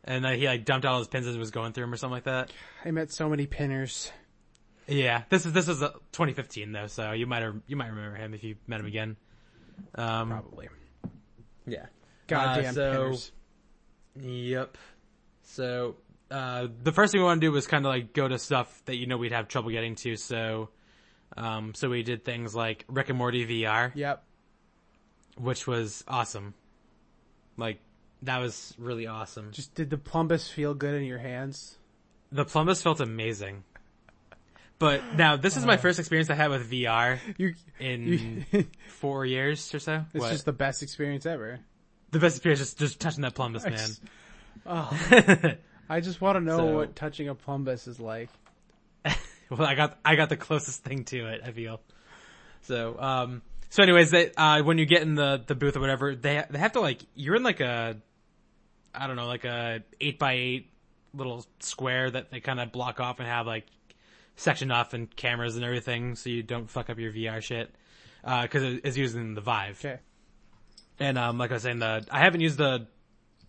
[0.06, 1.98] And uh, he like dumped all his pins as he was going through them or
[1.98, 2.52] something like that.
[2.86, 4.12] I met so many pinners.
[4.88, 8.36] Yeah, this is this is uh, 2015 though, so you might you might remember him
[8.36, 9.18] if you met him again.
[9.96, 10.70] Um, Probably.
[11.66, 11.88] yeah.
[12.28, 13.32] Goddamn Uh, so- pinners.
[14.22, 14.78] Yep.
[15.44, 15.96] So
[16.32, 18.82] uh, the first thing we want to do was kind of like go to stuff
[18.86, 20.16] that you know we'd have trouble getting to.
[20.16, 20.70] So,
[21.38, 24.24] um, so we did things like Rick and Morty VR, Yep.
[25.38, 26.54] which was awesome.
[27.58, 27.80] Like
[28.24, 29.52] that was really awesome.
[29.52, 31.78] Just did the plumbus feel good in your hands?
[32.32, 33.64] The plumbus felt amazing.
[34.80, 39.26] But now this is my first experience I had with VR You, in you four
[39.26, 40.04] years or so.
[40.14, 40.32] it's What?
[40.32, 41.60] just the best experience ever.
[42.15, 43.78] The best experience just just touching that plumbus, I man.
[43.78, 44.01] just-
[44.65, 44.89] Oh,
[45.89, 48.30] I just want to know So- what touching a plumbus is like.
[49.49, 51.41] well, I got I got the closest thing to it.
[51.45, 51.80] I feel.
[52.62, 56.15] So, um, so anyways, they, uh, when you get in the the booth or whatever,
[56.15, 57.97] they they have to like you're in like a,
[58.93, 60.71] I don't know, like a eight by eight
[61.13, 63.65] little square that they kind of block off and have like
[64.38, 67.73] sectioned off and cameras and everything, so you don't fuck up your VR shit.
[68.23, 69.80] Because it it's using the Vive.
[69.86, 69.99] Okay.
[71.00, 72.88] And um, like I was saying, the I haven't used the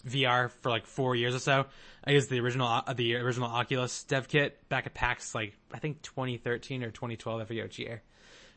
[0.07, 1.67] VR for like four years or so.
[2.05, 5.79] I used the original uh, the original Oculus dev kit back at PAX, like I
[5.79, 7.41] think 2013 or 2012.
[7.41, 8.03] I forget which year.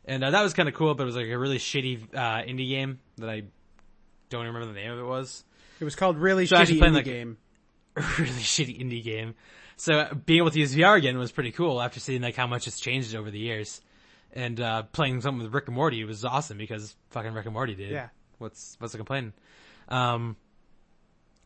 [0.05, 2.41] And uh, that was kind of cool, but it was like a really shitty uh,
[2.43, 3.43] indie game that I
[4.29, 5.43] don't remember the name of it was.
[5.79, 7.37] It was called really So shitty indie like- game.
[7.95, 9.35] A really shitty indie game.
[9.75, 12.47] So uh, being able to use VR again was pretty cool after seeing like how
[12.47, 13.81] much it's changed over the years.
[14.33, 17.75] And uh, playing something with Rick and Morty was awesome because fucking Rick and Morty
[17.75, 17.89] did.
[17.91, 18.09] Yeah.
[18.39, 19.33] What's what's the complaint?
[19.87, 20.35] Um,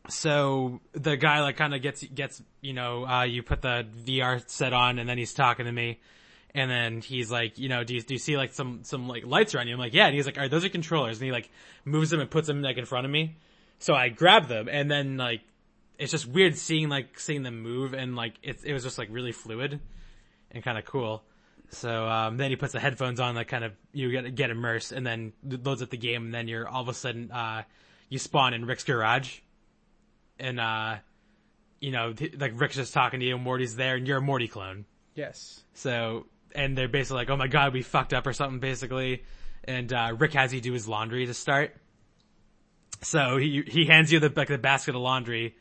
[0.08, 4.42] so the guy like kind of gets gets you know uh, you put the VR
[4.48, 6.00] set on and then he's talking to me.
[6.56, 9.26] And then he's like, you know, do you, do you see like some, some like
[9.26, 9.74] lights around you?
[9.74, 10.06] I'm like, yeah.
[10.06, 11.18] And he's like, alright, those are controllers.
[11.18, 11.50] And he like
[11.84, 13.36] moves them and puts them like in front of me.
[13.80, 15.40] So I grab them and then like,
[15.98, 19.08] it's just weird seeing like, seeing them move and like, it, it was just like
[19.10, 19.80] really fluid
[20.52, 21.24] and kind of cool.
[21.70, 24.92] So, um, then he puts the headphones on, like kind of, you get, get immersed
[24.92, 27.62] and then loads up the game and then you're all of a sudden, uh,
[28.08, 29.40] you spawn in Rick's garage
[30.38, 30.96] and, uh,
[31.80, 34.48] you know, like Rick's just talking to you, and Morty's there and you're a Morty
[34.48, 34.84] clone.
[35.14, 35.62] Yes.
[35.74, 39.24] So, and they're basically like, oh my god, we fucked up or something basically.
[39.64, 41.74] And, uh, Rick has you do his laundry to start.
[43.02, 45.56] So he, he hands you the, like the basket of laundry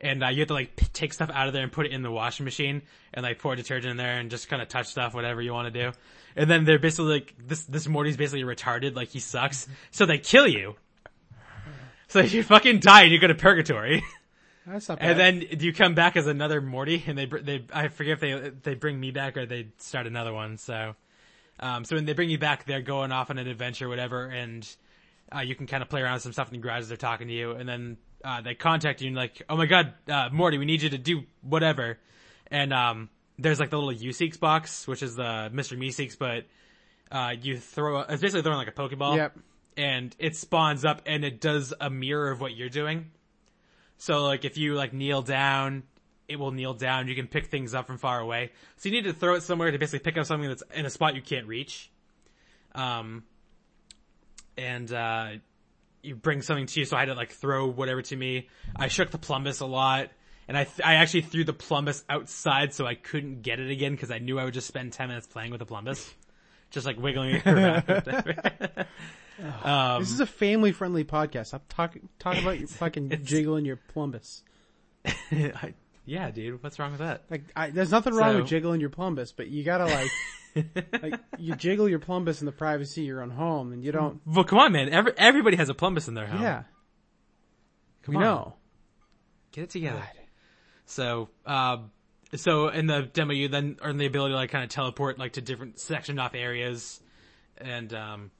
[0.00, 1.92] and, uh, you have to like p- take stuff out of there and put it
[1.92, 2.82] in the washing machine
[3.14, 5.72] and like pour detergent in there and just kind of touch stuff, whatever you want
[5.72, 5.92] to do.
[6.36, 9.68] And then they're basically like, this, this Morty's basically retarded, like he sucks.
[9.90, 10.76] So they kill you.
[12.08, 14.04] So you fucking die and you go to purgatory.
[14.66, 15.20] That's not bad.
[15.20, 18.50] And then you come back as another Morty, and they they I forget if they
[18.62, 20.56] they bring me back or they start another one.
[20.56, 20.96] So,
[21.60, 24.68] um, so when they bring you back, they're going off on an adventure, whatever, and
[25.34, 26.96] uh, you can kind of play around with some stuff in the garage as they're
[26.96, 30.28] talking to you, and then uh, they contact you and like, oh my god, uh,
[30.32, 31.98] Morty, we need you to do whatever,
[32.50, 35.76] and um, there's like the little U-Seeks box, which is the Mr.
[35.78, 36.44] Meeseeks, but
[37.10, 39.38] uh, you throw it's basically throwing like a Pokeball Yep.
[39.76, 43.10] and it spawns up and it does a mirror of what you're doing.
[43.98, 45.84] So like if you like kneel down,
[46.28, 47.06] it will kneel down.
[47.06, 48.50] You can pick things up from far away.
[48.76, 50.90] So you need to throw it somewhere to basically pick up something that's in a
[50.90, 51.90] spot you can't reach.
[52.74, 53.22] Um,
[54.58, 55.28] and uh,
[56.02, 56.86] you bring something to you.
[56.86, 58.48] So I had to like throw whatever to me.
[58.74, 60.10] I shook the plumbus a lot.
[60.48, 63.92] And I, th- I actually threw the plumbus outside so I couldn't get it again
[63.92, 66.12] because I knew I would just spend 10 minutes playing with the plumbus.
[66.70, 67.88] Just like wiggling it around.
[69.64, 71.46] um, this is a family friendly podcast.
[71.46, 74.42] Stop talking talk about your fucking jiggling your plumbus.
[75.04, 75.74] I,
[76.06, 77.24] yeah, dude, what's wrong with that?
[77.30, 80.10] Like, I, there's nothing wrong So- with jiggling your plumbus, but you gotta like,
[81.02, 84.20] like, you jiggle your plumbus in the privacy of your own home, and you don't.
[84.24, 84.88] Well, come on, man.
[84.88, 86.40] Every, everybody has a plumbus in their home.
[86.42, 86.62] Yeah,
[88.02, 88.22] come we on.
[88.22, 88.54] know.
[89.52, 89.98] Get it together.
[89.98, 90.08] God.
[90.86, 91.90] So, um,
[92.34, 95.32] so in the demo, you then earn the ability to like kind of teleport like
[95.32, 97.00] to different sectioned off areas,
[97.58, 98.30] and um,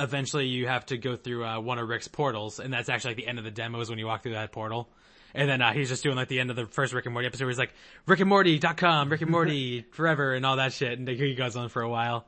[0.00, 3.16] eventually you have to go through uh, one of Rick's portals, and that's actually like
[3.18, 4.88] the end of the demo is when you walk through that portal.
[5.34, 7.26] And then uh, he's just doing like the end of the first Rick and Morty
[7.26, 7.72] episode where he's like,
[8.06, 11.82] rickandmorty.com, Rick and Morty forever, and all that shit, and then he goes on for
[11.82, 12.26] a while.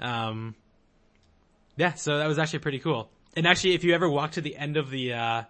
[0.00, 0.54] Um,
[1.76, 3.10] yeah, so that was actually pretty cool.
[3.36, 5.42] And actually, if you ever walk to the end of the, uh,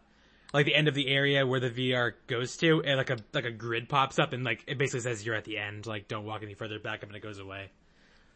[0.53, 3.47] like the end of the area where the VR goes to, and like a like
[3.47, 5.87] a grid pops up, and like it basically says you're at the end.
[5.87, 7.71] Like, don't walk any further back, and it goes away.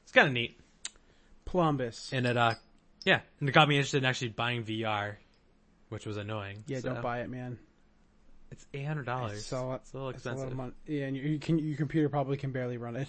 [0.04, 0.58] It's kind of neat,
[1.46, 2.12] Plumbus.
[2.12, 2.54] and it uh,
[3.04, 5.16] yeah, and it got me interested in actually buying VR,
[5.90, 6.64] which was annoying.
[6.66, 7.58] yeah, So, don't buy it, man.
[8.50, 9.38] It's eight hundred dollars.
[9.38, 10.72] It's a lot- It's a little It's a expensive.
[10.86, 13.08] Yeah, and you, can your computer probably can barely run it.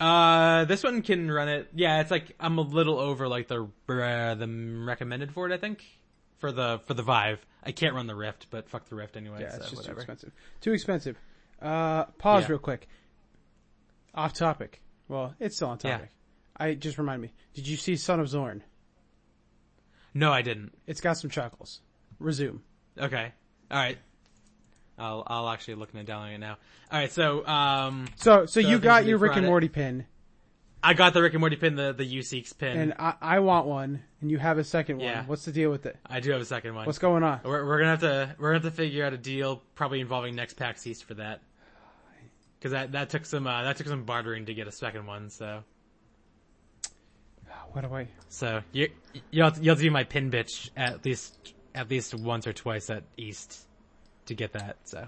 [0.00, 1.68] Uh, this one can run it.
[1.74, 5.52] Yeah, it's like I'm a little over like the uh, the recommended for it.
[5.54, 5.84] I think
[6.38, 7.44] for the for the Vive.
[7.62, 9.38] I can't run the Rift, but fuck the Rift anyway.
[9.42, 9.94] Yeah, so it's just whatever.
[9.94, 10.32] too expensive.
[10.60, 11.16] Too expensive.
[11.60, 12.48] Uh, pause Yeah.
[12.50, 12.88] real quick.
[14.14, 14.80] Off topic.
[15.06, 15.92] Well, it's still on Yeah.
[15.98, 16.10] topic.
[16.56, 17.32] I just remind me.
[17.54, 18.64] Did you see Son of Zorn?
[20.12, 20.76] No, I didn't.
[20.86, 21.80] It's got some chuckles.
[22.18, 22.60] Resume.
[22.98, 23.32] Okay.
[23.72, 23.98] All right.
[24.98, 26.58] I'll I'll actually look downloading it now.
[26.90, 27.10] All right.
[27.10, 29.46] So um, So, so So you got your Rick and.
[29.46, 30.04] Morty pin,
[30.82, 32.76] I got the Rick and Morty pin, the the U-Seeks pin.
[32.76, 35.06] and I, I want one, and you have a second one.
[35.06, 35.24] Yeah.
[35.26, 35.96] What's the deal with it?
[36.06, 36.86] I do have a second one.
[36.86, 37.40] What's going on?
[37.44, 40.34] We're, we're gonna have to we're gonna have to figure out a deal, probably involving
[40.34, 41.40] next PAX East for that.
[42.58, 45.30] Because that that took some uh, that took some bartering to get a second one.
[45.30, 45.64] So
[47.72, 48.08] What do I?
[48.28, 48.90] so you
[49.30, 53.02] you'll you'll have do my pin bitch at least at least once or twice at
[53.16, 53.58] East
[54.26, 54.76] to get that.
[54.84, 54.98] So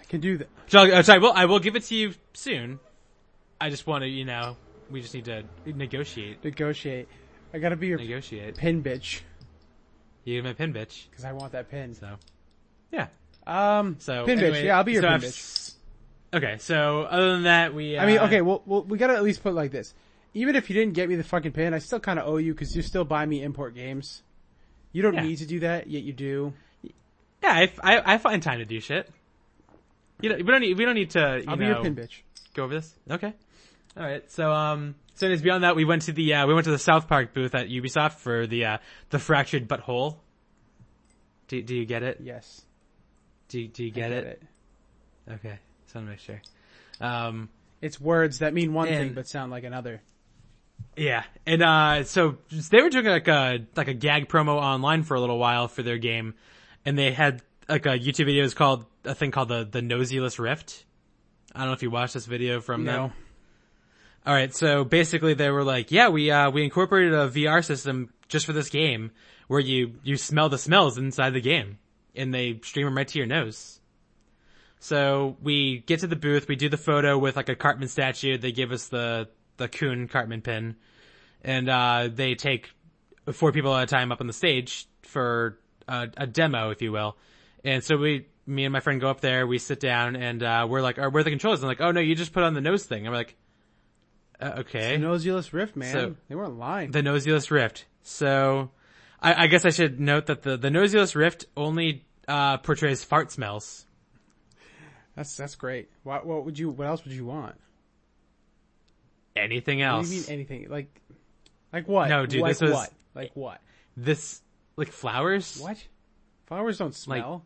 [0.00, 0.48] I can do that.
[0.68, 2.80] So, uh, sorry, well, I will give it to you soon.
[3.60, 4.56] I just want to, you know,
[4.90, 6.42] we just need to negotiate.
[6.44, 7.08] Negotiate.
[7.52, 8.56] I gotta be your Negotiate.
[8.56, 9.20] pin bitch
[10.24, 11.08] You my pin bitch.
[11.08, 11.94] because I want that pin.
[11.94, 12.16] So,
[12.90, 13.06] yeah.
[13.46, 14.64] Um, So pin anyway, bitch.
[14.64, 15.74] Yeah, I'll be your so pin I've bitch.
[16.34, 17.96] Okay, so other than that, we.
[17.96, 19.94] Uh, I mean, okay, well, well, we gotta at least put it like this.
[20.32, 22.52] Even if you didn't get me the fucking pin, I still kind of owe you
[22.52, 24.22] because you still buy me import games.
[24.94, 25.22] You don't Yeah.
[25.24, 26.54] need to do that, yet you do.
[27.42, 29.10] Yeah, I, I, I find time to do shit.
[30.22, 31.18] You know, we don't need we don't need to.
[31.42, 32.20] You I'll know, be your pin bitch.
[32.54, 32.94] go over this.
[33.10, 33.34] Okay.
[33.96, 34.30] All right.
[34.30, 36.78] So um, so anyways, beyond that, we went to the uh, we went to the
[36.78, 38.78] South Park booth at Ubisoft for the uh,
[39.10, 40.16] the fractured butthole.
[41.48, 42.20] Do do you get it?
[42.22, 42.62] Yes.
[43.48, 44.42] Do do you I get, it?
[45.30, 45.58] Okay.
[45.84, 46.40] Just want to make sure.
[47.00, 47.50] Um,
[47.82, 50.00] It's words that mean one thing but sound like another.
[50.96, 52.38] Yeah, and uh, so
[52.70, 55.82] they were doing like a like a gag promo online for a little while for
[55.82, 56.34] their game,
[56.84, 60.38] and they had like a YouTube video is called a thing called the the Nosulus
[60.38, 60.84] Rift.
[61.54, 62.96] I don't know if you watched this video from them.
[62.96, 63.12] No.
[64.26, 68.12] All right, so basically they were like, yeah, we uh we incorporated a VR system
[68.28, 69.10] just for this game
[69.48, 71.78] where you you smell the smells inside the game
[72.14, 73.80] and they stream them right to your nose.
[74.78, 78.38] So we get to the booth, we do the photo with like a Cartman statue.
[78.38, 80.76] They give us the the Coon Cartman pin,
[81.42, 82.70] and uh they take
[83.32, 86.92] four people at a time up on the stage for a, a demo, if you
[86.92, 87.16] will.
[87.64, 90.66] And so we, me and my friend go up there, we sit down, and uh
[90.68, 92.42] we're like, "Are where are the controls?" And I'm like, "Oh no, you just put
[92.42, 93.36] on the nose thing." And we're like,
[94.40, 95.92] uh, "Okay." The Nosulus Rift, man.
[95.92, 96.90] So- they weren't lying.
[96.90, 97.86] the Nosulus Rift.
[98.02, 98.70] So,
[99.22, 103.30] I, I guess I should note that the the Nosulus Rift only uh, portrays fart
[103.32, 103.86] smells.
[105.16, 105.88] that's that's great.
[106.02, 106.68] What what would you?
[106.70, 107.54] What else would you want?
[109.36, 110.08] Anything What else?
[110.10, 110.68] do you mean anything?
[110.68, 111.00] Like,
[111.72, 112.08] like what?
[112.08, 112.92] No, dude, Like this was- what?
[113.14, 113.60] Like what?
[113.96, 114.40] This
[114.76, 115.58] like flowers?
[115.60, 115.76] What?
[116.46, 117.44] Flowers don't Like- smell.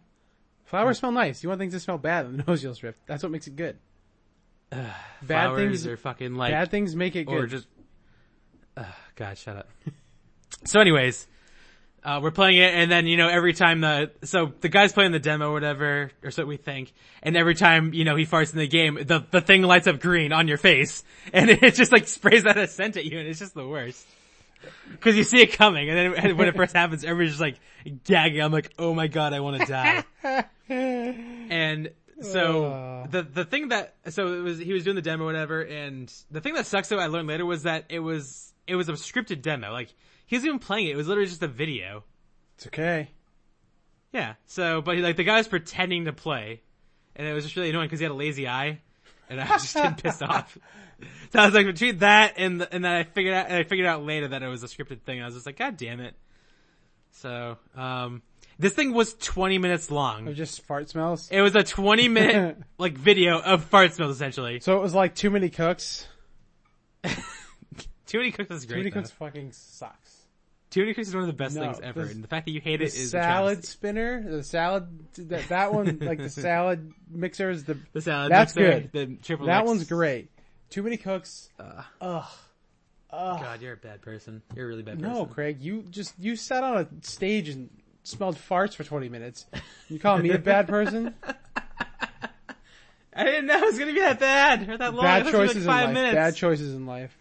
[0.64, 1.42] Flowers smell nice.
[1.42, 2.98] You want things to smell bad in the Nosulus Rift.
[3.06, 3.78] That's what makes it good.
[4.70, 4.92] bad
[5.26, 7.44] flowers things are fucking like bad things make it good.
[7.44, 7.66] or just.
[8.76, 8.84] Uh,
[9.16, 9.68] God, shut up.
[10.64, 11.26] so, anyways,
[12.04, 15.12] uh, we're playing it, and then you know every time the so the guy's playing
[15.12, 18.52] the demo, or whatever, or so we think, and every time you know he farts
[18.52, 21.92] in the game, the the thing lights up green on your face, and it just
[21.92, 24.06] like sprays out a scent at you, and it's just the worst.
[24.90, 27.60] Because you see it coming, and then when it first happens, everybody's just like
[28.04, 28.40] gagging.
[28.42, 30.04] I'm like, oh my god, I want to die.
[30.68, 33.06] and so Uh.
[33.08, 36.12] the the thing that so it was he was doing the demo or whatever, and
[36.30, 38.92] the thing that sucks though I learned later was that it was it was a
[38.92, 39.72] scripted demo.
[39.72, 39.94] Like
[40.28, 42.04] he wasn't even playing it; it was literally just a video.
[42.56, 43.10] it's okay.
[44.12, 44.34] Yeah.
[44.46, 46.62] So, but he, like the guy was pretending to play,
[47.16, 48.80] and it was just really annoying because he had a lazy eye,
[49.28, 50.56] and I was just getting pissed off.
[51.32, 53.62] So I was like between that and the, and then I figured out and I
[53.62, 55.18] figured out later that it was a scripted thing.
[55.18, 56.14] And I was just like, God damn it.
[57.12, 58.22] So, um,
[58.58, 60.26] this thing was 20 minutes long.
[60.26, 61.28] It Of just fart smells.
[61.30, 64.60] It was a 20 minute like video of fart smells essentially.
[64.60, 66.06] So it was like too many cooks.
[68.06, 68.76] Too many cooks is great.
[68.76, 69.00] Too many though.
[69.00, 70.07] cooks fucking sucks.
[70.70, 72.44] Too many cooks is one of the best No, things ever, the- and the fact
[72.46, 76.92] that you hate it is salad spinner, the salad that that one, like the salad
[77.10, 78.30] mixer is the The salad.
[78.30, 78.92] That's mixer, good.
[78.92, 79.66] The triple that X.
[79.66, 80.30] one's great.
[80.68, 81.48] Too many cooks.
[81.58, 82.24] Uh, Ugh.
[83.10, 83.40] Ugh.
[83.40, 84.42] God, you're a bad person.
[84.54, 85.14] You're a really bad person.
[85.14, 85.24] No.
[85.24, 87.70] Craig, you just you sat on a stage and
[88.02, 89.46] smelled farts for 20 minutes.
[89.88, 91.14] You call me a bad person?
[93.14, 95.04] I didn't know it was gonna be that bad or that long.
[95.04, 95.94] bad It was gonna be choices like in life.
[95.94, 96.14] minutes.
[96.14, 97.16] Bad choices in life.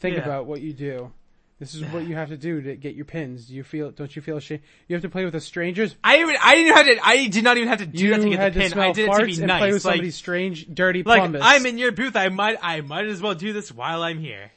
[0.00, 0.22] Think Yeah.
[0.24, 1.10] about what you do.
[1.58, 3.46] This is what you have to do to get your pins.
[3.46, 3.90] Do you feel?
[3.90, 4.60] Don't you feel ashamed?
[4.88, 5.96] You have to play with a strangers.
[6.04, 7.08] I even I didn't have to.
[7.08, 8.78] I did not even have to do You that to get the pin.
[8.78, 9.58] I did it to be nice.
[9.58, 11.40] play with like, somebody's strange, dirty like plumbus.
[11.40, 12.14] I'm in your booth.
[12.14, 14.50] I might I might as well do this while I'm here.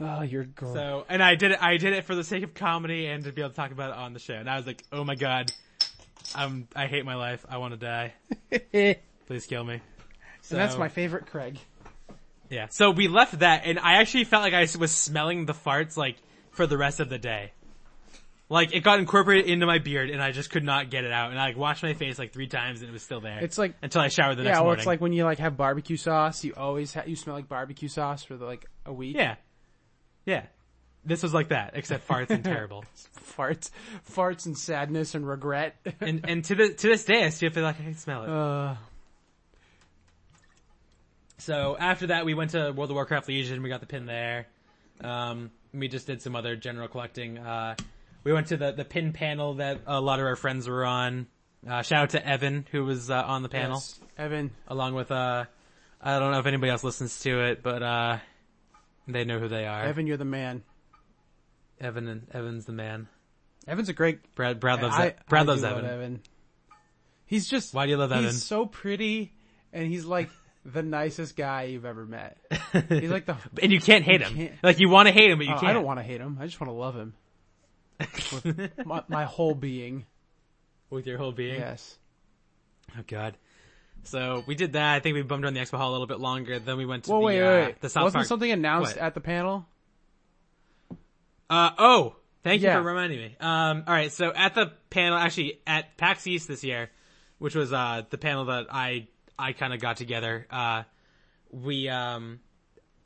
[0.00, 0.74] Oh, you're gross.
[0.74, 1.62] So and I did it.
[1.62, 3.92] I did it for the sake of comedy and to be able to talk about
[3.92, 4.34] it on the show.
[4.34, 5.50] And I was like, oh my god,
[6.34, 7.46] I'm I hate my life.
[7.48, 8.12] I want to die.
[9.26, 9.80] Please kill me.
[10.42, 11.58] So, that's my favorite Craig.
[12.50, 12.66] Yeah.
[12.70, 16.16] So we left that, and I actually felt like I was smelling the farts like
[16.50, 17.52] for the rest of the day.
[18.50, 21.30] Like it got incorporated into my beard, and I just could not get it out.
[21.30, 23.40] And I like, washed my face like three times, and it was still there.
[23.40, 24.78] It's like until I showered the yeah, next or morning.
[24.78, 26.42] Yeah, it's like when you like have barbecue sauce.
[26.44, 29.16] You always ha- you smell like barbecue sauce for like a week.
[29.16, 29.36] yeah,
[30.24, 30.44] yeah.
[31.04, 32.84] This was like that, except farts and terrible.
[33.36, 33.70] farts,
[34.10, 35.76] farts, and sadness and regret.
[36.00, 38.30] And and to the to this day, I still feel like I can smell it.
[38.30, 38.74] uh,
[41.38, 43.62] So after that, we went to World of Warcraft Legion.
[43.62, 44.46] We got the pin there.
[45.00, 47.38] Um, we just did some other general collecting.
[47.38, 47.76] Uh,
[48.24, 51.26] we went to the, the pin panel that a lot of our friends were on.
[51.66, 54.00] Uh, shout out to Evan who was uh, on the panel, yes.
[54.16, 54.50] Evan.
[54.68, 55.44] along with uh,
[56.00, 58.18] I don't know if anybody else listens to it, but uh,
[59.08, 59.82] they know who they are.
[59.82, 60.62] Evan, you're the man.
[61.80, 63.08] Evan and Evan's the man.
[63.66, 64.34] Evan's a great.
[64.34, 65.14] Brad Brad loves I.
[65.28, 65.84] Brad I loves Evan.
[65.84, 66.20] love Evan.
[67.26, 68.30] He's just Why do you love He's Evan?
[68.30, 69.32] He's so pretty,
[69.72, 70.30] and he's like
[70.64, 72.36] the nicest guy you've ever met.
[72.88, 73.36] He's like the.
[73.62, 74.34] and you can't hate him.
[74.34, 75.70] can't- Like you want to hate him, but you Oh, can't.
[75.70, 76.38] I don't want to hate him.
[76.40, 77.14] I just want to love him
[78.32, 80.06] with my, my whole being.
[80.90, 81.60] with your whole being.
[81.60, 81.96] Yes.
[82.96, 83.36] Oh god.
[84.04, 84.94] So we did that.
[84.94, 86.58] I think we bummed around the expo hall a little bit longer.
[86.58, 88.26] Then we went to Well, the, wait, uh, wait, the South Wasn't Park.
[88.28, 89.02] something announced What?
[89.04, 89.66] at the panel?
[91.50, 93.36] Uh oh, thank you for reminding me.
[93.40, 96.90] Um, all right, so at the panel, actually at PAX East this year,
[97.38, 100.46] which was uh the panel that I I kind of got together.
[100.50, 100.82] Uh,
[101.50, 102.40] we um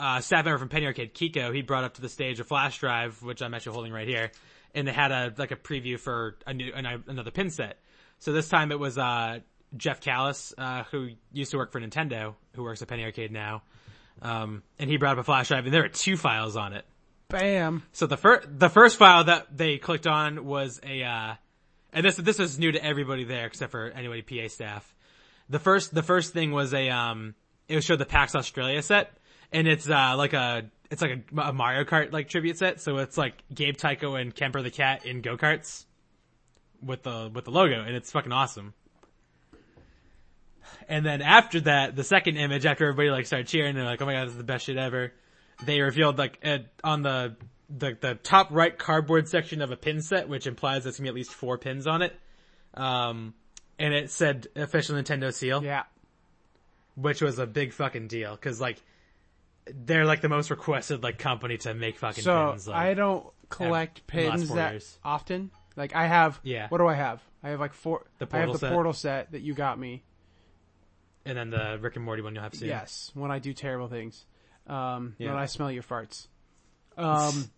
[0.00, 2.78] uh staff member from Penny Arcade, Kiko, he brought up to the stage a flash
[2.78, 4.32] drive, which I'm actually holding right here,
[4.74, 7.78] and they had a like a preview for a new an, another pin set.
[8.18, 9.40] So this time it was uh
[9.76, 13.62] Jeff Kalles, uh, who used to work for Nintendo, who works at Penny Arcade now.
[14.20, 16.84] Um, and he brought up a flash drive, and there are two files on it.
[17.28, 17.82] Bam.
[17.92, 21.34] So the first the first file that they clicked on was a uh,
[21.92, 24.94] and this this was new to everybody there except for anybody PA staff.
[25.49, 27.34] The first the first thing was a um
[27.68, 29.16] it was showed the PAX Australia set
[29.53, 32.99] and it's uh like a it's like a, a Mario Kart like tribute set so
[32.99, 35.84] it's like Gabe Tycho and Kemper the cat in go karts
[36.82, 38.74] with the with the logo and it's fucking awesome.
[40.88, 44.07] And then after that, the second image, after everybody like started cheering, they're like, "Oh
[44.07, 45.12] my god, this is the best shit ever."
[45.64, 47.36] They revealed like at, on the,
[47.68, 51.09] the the top right cardboard section of a pin set, which implies there's gonna be
[51.09, 52.14] at least four pins on it.
[52.74, 53.34] Um,
[53.82, 55.82] and it said official Nintendo seal, Yeah.
[56.94, 58.80] which was a big fucking deal because like
[59.66, 62.68] they're like the most requested like company to make fucking So pins.
[62.68, 64.98] Like, I don't collect in the last pins that years.
[65.04, 65.50] often.
[65.76, 66.38] Like I have.
[66.42, 66.68] Yeah.
[66.68, 67.20] What do I have?
[67.42, 68.04] I have like four.
[68.18, 68.72] The I have portal the set.
[68.72, 70.02] portal set that you got me.
[71.24, 72.68] and then the Rick and Morty one you'll have soon.
[72.68, 73.10] Yes.
[73.14, 74.24] When I do terrible things.
[74.66, 75.30] Um, Yeah.
[75.30, 76.26] when I smell your farts.
[76.96, 77.50] Um,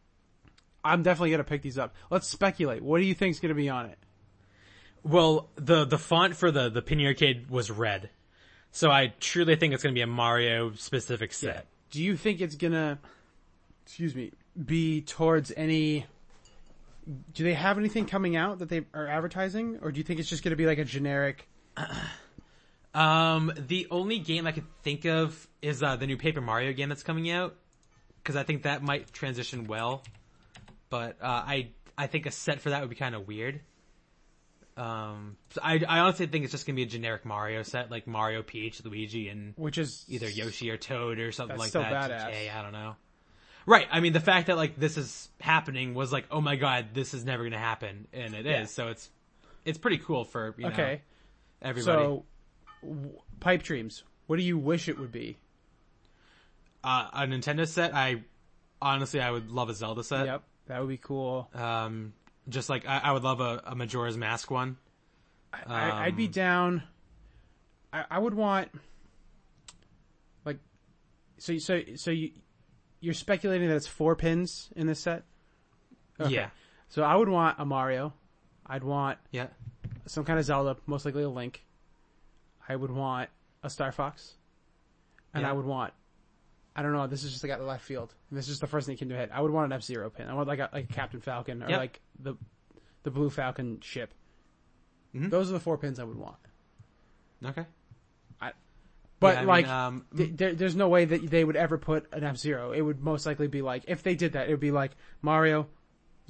[0.84, 1.94] I'm definitely gonna pick these up.
[2.10, 2.82] Let's speculate.
[2.82, 3.98] What do you think's gonna be on it?
[5.02, 8.10] Well, the the font for the the Penny Arcade was red,
[8.70, 11.66] so I truly think it's going to be a Mario specific set.
[11.90, 12.98] Do you think it's gonna,
[13.84, 14.32] excuse me,
[14.62, 16.06] be towards any?
[17.32, 20.28] Do they have anything coming out that they are advertising, or do you think it's
[20.28, 21.48] just gonna be like a generic?
[22.92, 26.88] Um, the only game I could think of is uh, the new Paper Mario game
[26.88, 27.54] that's coming out,
[28.16, 30.02] because I think that might transition well.
[30.88, 33.60] But uh, I I think a set for that would be kind of weird.
[34.80, 38.06] Um, so I I honestly think it's just gonna be a generic Mario set, like
[38.06, 42.10] Mario, Peach, Luigi, and Which is either Yoshi or Toad or something like still that.
[42.10, 42.30] badass.
[42.32, 42.96] GTA, I don't know.
[43.66, 43.86] Right.
[43.92, 47.12] I mean, the fact that like this is happening was like, oh my god, this
[47.12, 48.52] is never going to happen, and it is.
[48.52, 48.64] Yeah.
[48.64, 49.10] So it's
[49.66, 51.02] it's pretty cool for you know Okay,
[51.60, 52.02] everybody.
[52.02, 52.24] so
[52.82, 54.02] w- pipe dreams.
[54.28, 55.36] What do you wish it would be?
[56.82, 58.22] uh, a Nintendo set, I
[58.80, 60.24] honestly I would love a Zelda set.
[60.26, 61.50] Yep, that would be cool.
[61.54, 62.14] Um,
[62.50, 64.76] just like I, I would love a, a Majora's Mask one.
[65.52, 66.82] I, I'd be Um, down.
[67.92, 68.70] I, I would want
[70.44, 70.58] like
[71.38, 71.58] so.
[71.58, 72.30] So so you
[73.00, 75.24] you're speculating that it's four pins in this set.
[76.20, 76.32] Okay.
[76.34, 76.50] Yeah.
[76.88, 78.12] So I would want a Mario.
[78.66, 79.46] I'd want Yeah.
[80.06, 81.64] some kind of Zelda, most likely a Link.
[82.68, 83.30] I would want
[83.62, 84.34] a Star Fox,
[85.34, 85.50] and Yeah.
[85.50, 85.92] I would want.
[86.80, 87.06] I don't know.
[87.06, 88.14] This is just like out of left field.
[88.32, 89.30] This is the first thing that came to my head.
[89.34, 90.28] I would want an F Zero pin.
[90.28, 91.78] I want like a, like a Captain Falcon or Yep.
[91.78, 92.34] like the
[93.02, 94.14] the Blue Falcon ship.
[95.14, 95.28] Mhm.
[95.28, 96.36] Those are the four pins I would want.
[97.44, 97.66] Okay.
[99.20, 101.76] But Yeah, I mean, like, um, th- there, there's no way that they would ever
[101.76, 102.72] put an F Zero.
[102.72, 105.68] It would most likely be like if they did that, it would be like Mario,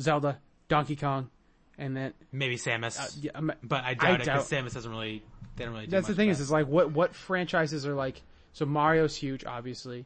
[0.00, 1.30] Zelda, Donkey Kong,
[1.78, 4.90] and then maybe Samus, uh, yeah, I'm- but I I doubt it because Samus doesn't
[4.90, 5.22] really.
[5.54, 5.84] They don't really.
[5.86, 8.22] Do that's the thing is, is like what what franchises are like.
[8.54, 10.04] So Mario's huge, obviously.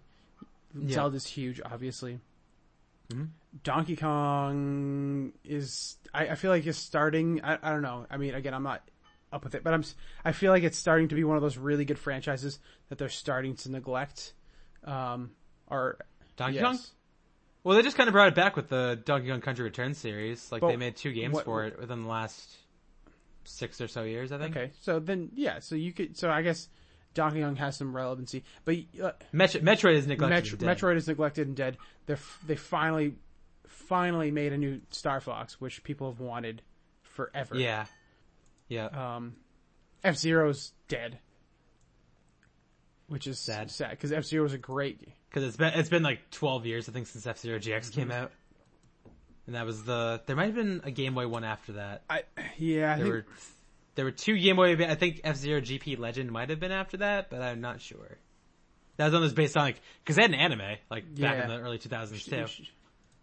[0.76, 0.94] Yeah.
[0.94, 2.20] Zelda's huge, obviously.
[3.10, 3.28] Mhm.
[3.62, 5.96] Donkey Kong is.
[6.12, 7.42] I, I feel like it's starting.
[7.44, 8.06] I, I don't know.
[8.10, 8.82] I mean, again, I'm not
[9.32, 9.84] up with it, but I'm.
[10.24, 12.58] I feel like it's starting to be one of those really good franchises
[12.88, 14.32] that they're starting to neglect.
[14.84, 15.30] Um,
[15.68, 15.98] or
[16.36, 16.64] Donkey yes.
[16.64, 16.78] Kong.
[17.62, 20.50] Well, they just kind of brought it back with the Donkey Kong Country Returns series.
[20.50, 22.56] Like But they made two games what- for it within the last
[23.44, 24.56] six or so years, I think.
[24.56, 26.16] Okay, so then yeah, so you could.
[26.16, 26.68] So I guess
[27.14, 30.34] Donkey Kong has some relevancy, but uh, Metro- Metroid is neglected.
[30.34, 30.76] Metro- and dead.
[30.78, 31.76] Metroid is neglected and dead.
[32.06, 33.14] They they finally
[33.66, 36.62] finally made a new Star Fox, which people have wanted
[37.02, 37.56] forever.
[37.56, 37.86] Yeah.
[38.68, 38.86] Yeah.
[38.86, 39.34] Um,
[40.02, 41.18] F Zero's dead,
[43.08, 43.70] which is Sad.
[43.70, 45.00] sad because F Zero was a great.
[45.28, 48.08] Because it's been it's been like twelve years, I think, since F Zero GX came
[48.08, 48.12] Mm-hmm.
[48.24, 48.32] out,
[49.46, 50.22] and that was the.
[50.26, 52.02] There might have been a Game Boy one after that.
[52.08, 52.22] I
[52.58, 53.26] yeah, I think, were
[53.94, 54.72] there were two Game Boy.
[54.74, 58.18] I think F Zero GP Legend might have been after that, but I'm not sure.
[58.96, 61.58] That was was based on like because they had an anime like back in the
[61.58, 62.68] early 2000s we too, should-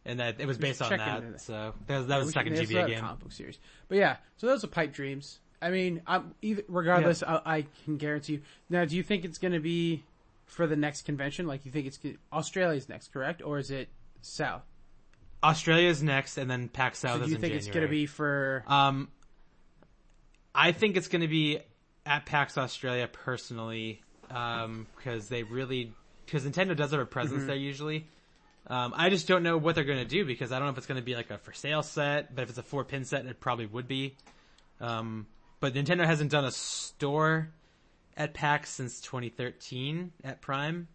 [0.05, 1.21] and that it was based on that.
[1.21, 1.41] that.
[1.41, 2.99] So that was that was the second GBA game.
[2.99, 3.59] comic book series.
[3.87, 5.39] But yeah, so those are pipe dreams.
[5.61, 8.41] I mean, I'm, either, regardless, I, I can guarantee you.
[8.67, 10.03] Now, do you think it's going to be
[10.45, 11.45] for the next convention?
[11.45, 11.99] Like, you think it's
[12.33, 13.89] Australia's next, correct, or is it
[14.21, 14.63] South?
[15.43, 18.07] Australia's next, and then PAX South So do you in think it's going to be
[18.07, 18.63] for?
[18.65, 19.09] Um,
[20.53, 21.59] I think it's going to be
[22.05, 25.93] at PAX Australia personally, because they really
[26.25, 27.47] because Nintendo does have a presence Mm-hmm.
[27.47, 28.07] there usually.
[28.67, 30.77] Um, I just don't know what they're going to do because I don't know if
[30.77, 33.05] it's going to be like a for sale set, but if it's a four pin
[33.05, 34.15] set, it probably would be.
[34.79, 35.25] Um,
[35.59, 37.49] but Nintendo hasn't done a store
[38.15, 40.87] at PAX since 2013 at Prime.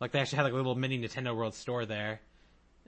[0.00, 2.20] Like they actually had like a little mini Nintendo World store there,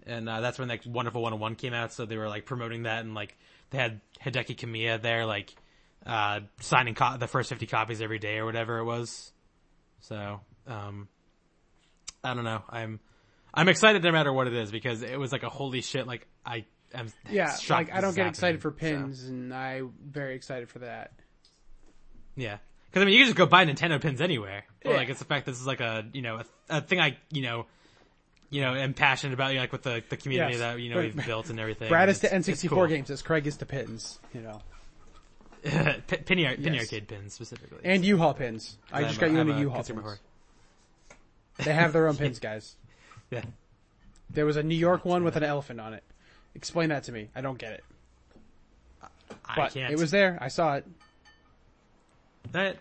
[0.06, 1.92] and uh, that's when like Wonderful 101 came out.
[1.92, 3.36] So they were like promoting that, and like
[3.70, 5.54] they had Hideki Kamiya there, like
[6.06, 9.32] uh, signing co- the first 50 copies every day or whatever it was.
[10.00, 11.08] So um,
[12.22, 12.62] I don't know.
[12.68, 13.00] I'm
[13.52, 16.06] I'm excited no matter what it is because it was like a holy shit.
[16.06, 18.76] Like I am yeah, shocked like I don't get excited for so.
[18.76, 21.12] pins, and I'm very excited for that.
[22.36, 22.58] Yeah.
[22.92, 24.64] Cause I mean, you can just go buy Nintendo pins anywhere.
[24.84, 24.92] Yeah.
[24.92, 27.42] Like, it's the fact this is like a, you know, a, a thing I, you
[27.42, 27.66] know,
[28.50, 30.60] you know, am passionate about, you know, like with the, the community Yes.
[30.60, 31.88] that, you know, we've built and everything.
[31.88, 32.86] Brad is to N64 cool.
[32.86, 34.60] games as Craig is to pins, you know,
[36.06, 36.82] P- Penny, ar- Penny Yes.
[36.86, 37.78] arcade pins specifically.
[37.84, 38.76] and U-Haul pins.
[38.92, 39.98] I I'm just a- got you I'm into U-Haul pins.
[40.00, 40.18] whore.
[41.64, 42.76] They have their own pins, guys.
[43.30, 43.42] Yeah.
[44.30, 46.02] There was a New York one with an elephant on it.
[46.54, 47.28] Explain that to me.
[47.34, 47.84] I don't get it.
[49.46, 49.92] I But can't.
[49.92, 50.38] it was there.
[50.40, 50.86] I saw it.
[52.52, 52.76] That,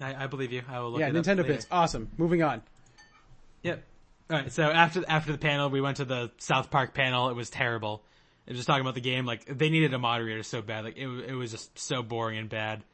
[0.00, 0.62] I, I believe you.
[0.68, 1.66] I will look yeah, it up Nintendo pins.
[1.70, 2.10] Awesome.
[2.18, 2.62] Moving on.
[3.62, 3.82] Yep.
[4.30, 4.52] All right.
[4.52, 7.28] So after after the panel, we went to the South Park panel.
[7.30, 8.02] It was terrible.
[8.48, 9.26] Just talking about the game.
[9.26, 10.84] Like they needed a moderator so bad.
[10.84, 12.84] Like it it was just so boring and bad.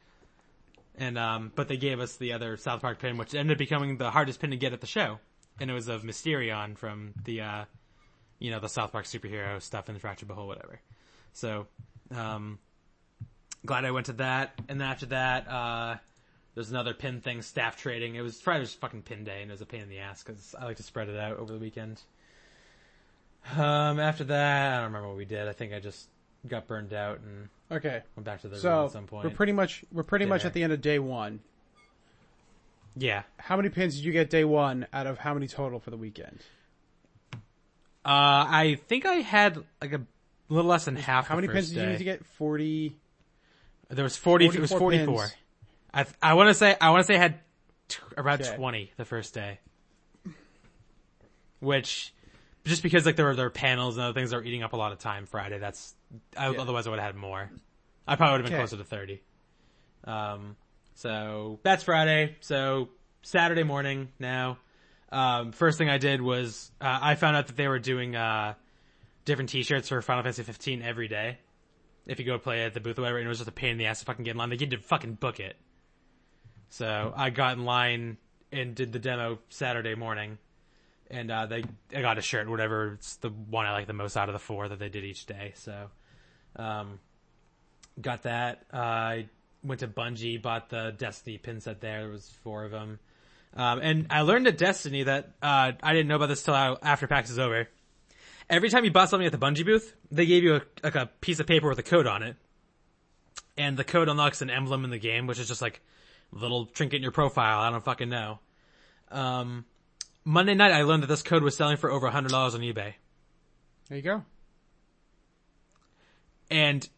[0.96, 3.96] And um, but they gave us the other South Park pin, which ended up becoming
[3.96, 5.18] the hardest pin to get at the show,
[5.60, 7.64] and it was of Mysterion from the uh,
[8.42, 10.80] you know, the South Park superhero stuff in the Fractured But Whole, whatever.
[11.32, 11.68] So,
[12.10, 12.58] um,
[13.64, 14.60] glad I went to that.
[14.68, 15.96] And then after that, uh,
[16.56, 18.16] there's another pin thing, staff trading.
[18.16, 20.24] It was Friday was fucking pin day, and it was a pain in the ass
[20.24, 22.00] because I like to spread it out over the weekend.
[23.56, 25.48] Um, after that, I don't remember what we did.
[25.48, 26.08] I think I just
[26.46, 28.02] got burned out and Okay.
[28.16, 29.24] went back to the room So at some point.
[29.24, 30.48] we're pretty much we're pretty much Dinner.
[30.48, 31.40] at the end of day one.
[32.96, 33.22] yeah.
[33.38, 35.96] How many pins did you get day one out of how many total for the
[35.96, 36.40] weekend?
[38.04, 40.02] Uh, I think I had like a
[40.48, 41.26] little less than half.
[41.28, 42.24] How the many pins first did you need to get?
[42.26, 42.96] Forty.
[43.88, 44.46] There was forty.
[44.46, 45.22] It was 44 forty-four.
[45.22, 45.34] pins.
[46.22, 47.40] I I want to say I want to say I had
[47.88, 48.56] t- around Okay.
[48.56, 49.58] twenty the first day,
[51.60, 52.12] which
[52.64, 54.72] just because like there were there were panels and other things that were eating up
[54.72, 55.58] a lot of time Friday.
[55.58, 55.94] That's
[56.36, 56.60] I, Yeah.
[56.60, 57.50] otherwise I would have had more.
[58.06, 58.60] I probably would have been Okay.
[58.62, 59.22] closer to thirty.
[60.04, 60.56] Um,
[60.94, 62.36] so that's Friday.
[62.40, 62.88] So
[63.22, 64.58] Saturday morning now.
[65.10, 68.54] Um, first thing I did was uh, I found out that they were doing uh,
[69.26, 71.38] different T-shirts for Final Fantasy 15 every day.
[72.06, 73.72] If you go play at the booth or whatever, and it was just a pain
[73.72, 74.48] in the ass to fucking get in line.
[74.50, 75.56] They get to fucking book it.
[76.70, 78.16] So I got in line
[78.50, 80.38] and did the demo Saturday morning,
[81.12, 81.62] and uh, they
[81.94, 82.94] I got a shirt, whatever.
[82.94, 85.26] It's the one I like the most out of the four that they did each
[85.26, 85.52] day.
[85.54, 85.90] So,
[86.56, 86.98] um,
[88.00, 88.64] got that.
[88.72, 89.26] Uh, I
[89.62, 92.00] went to Bungie, bought the Destiny pin set there.
[92.00, 92.98] There was four of them.
[93.54, 97.06] Um, and I learned at Destiny that uh, I didn't know about this till after
[97.06, 97.68] PAX is over.
[98.48, 101.10] Every time you bought something at the Bungie booth, they gave you a, like a
[101.20, 102.36] piece of paper with a code on it,
[103.58, 105.80] and the code unlocks an emblem in the game, which is just like
[106.34, 107.60] a little trinket in your profile.
[107.60, 108.40] I don't fucking know.
[109.10, 109.66] Um,
[110.24, 112.94] Monday night, I learned that this code was selling for over hundred dollars on eBay,
[113.88, 114.24] There you go.
[116.50, 116.88] and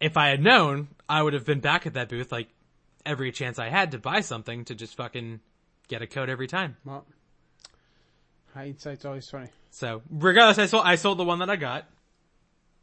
[0.00, 2.48] if I had known, I would have been back at that booth like
[3.04, 5.40] every chance I had to buy something to just fucking
[5.88, 6.76] get a code every time.
[6.84, 7.04] Well,
[8.54, 9.48] hindsight's always funny.
[9.70, 11.86] So regardless, I sold I sold the one that I got,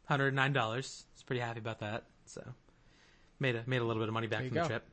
[0.06, 1.04] hundred nine dollars.
[1.06, 2.04] I was pretty happy about that.
[2.26, 2.42] So
[3.40, 4.84] made a made a little bit of money back from the trip.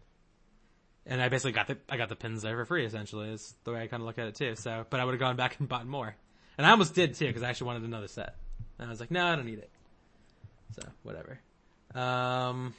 [1.07, 2.85] And I basically got the I got the pins there for free.
[2.85, 4.55] Essentially, is the way I kind of look at it too.
[4.55, 6.15] So, but I would have gone back and bought more,
[6.57, 8.35] and I almost did too because I actually wanted another set.
[8.79, 9.69] And I was like, no, I don't need it.
[10.75, 11.39] So whatever.
[11.93, 12.73] Um.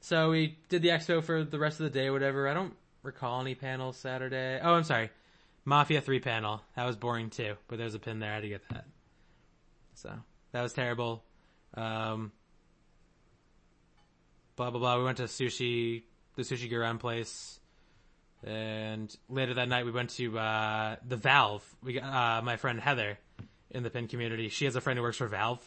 [0.00, 2.46] So we did the expo for the rest of the day, whatever.
[2.46, 4.60] I don't recall any panels Saturday.
[4.62, 5.10] Oh, I'm sorry.
[5.64, 6.60] Mafia 3 panel.
[6.76, 8.30] That was boring too, but there's a pin there.
[8.30, 8.84] I had to get that.
[9.94, 10.12] So,
[10.52, 11.24] that was terrible.
[11.74, 12.32] Um,
[14.56, 14.98] blah, blah, blah.
[14.98, 16.02] We went to sushi,
[16.36, 17.58] the Sushi Garan place.
[18.44, 21.64] And later that night we went to, uh, the Valve.
[21.82, 23.18] We got, uh, my friend Heather
[23.70, 24.48] in the pin community.
[24.48, 25.62] She has a friend who works for Valve.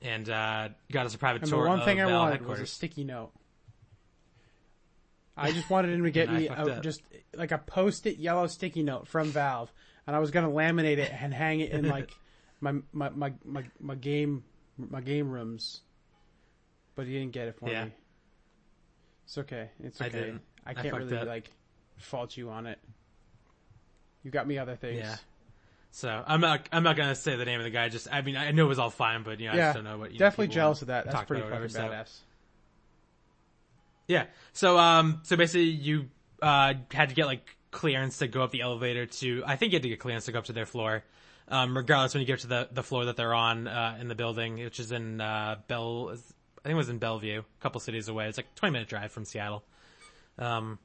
[0.00, 2.46] And, uh, got us a private And the tour one of thing I Valve wanted
[2.46, 3.32] was a sticky note.
[5.36, 7.00] I just wanted him to get me a, just
[7.34, 9.72] like a post-it yellow sticky note from Valve,
[10.06, 12.10] and I was gonna laminate it and hang it in like
[12.60, 14.42] my my my my, my game
[14.76, 15.82] my game rooms,
[16.96, 17.84] but he didn't get it for Yeah.
[17.86, 17.92] me.
[19.28, 19.68] It's okay.
[19.84, 20.20] It's I okay.
[20.20, 20.40] didn't.
[20.64, 21.26] I I can't fucked really up.
[21.28, 21.50] like
[21.98, 22.78] fault you on it.
[24.24, 25.00] You got me other things.
[25.00, 25.16] Yeah.
[25.90, 27.90] So I'm not I'm not gonna say the name of the guy.
[27.90, 29.74] Just I mean I know it was all fine, but you know I Yeah, just
[29.74, 30.12] don't know what.
[30.12, 31.04] You know, Definitely people jealous of that.
[31.04, 32.18] That's pretty fucking whatever, badass.
[34.06, 34.24] Yeah.
[34.54, 36.08] So um so basically you
[36.40, 39.76] uh had to get like clearance to go up the elevator to I think you
[39.76, 41.04] had to get clearance to go up to their floor.
[41.48, 44.14] Um regardless when you get to the the floor that they're on uh in the
[44.14, 46.16] building, which is in uh Bell
[46.64, 48.28] I think it was in Bellevue, a couple cities away.
[48.28, 49.64] It's like a 20 minute drive from Seattle.
[50.38, 50.78] Um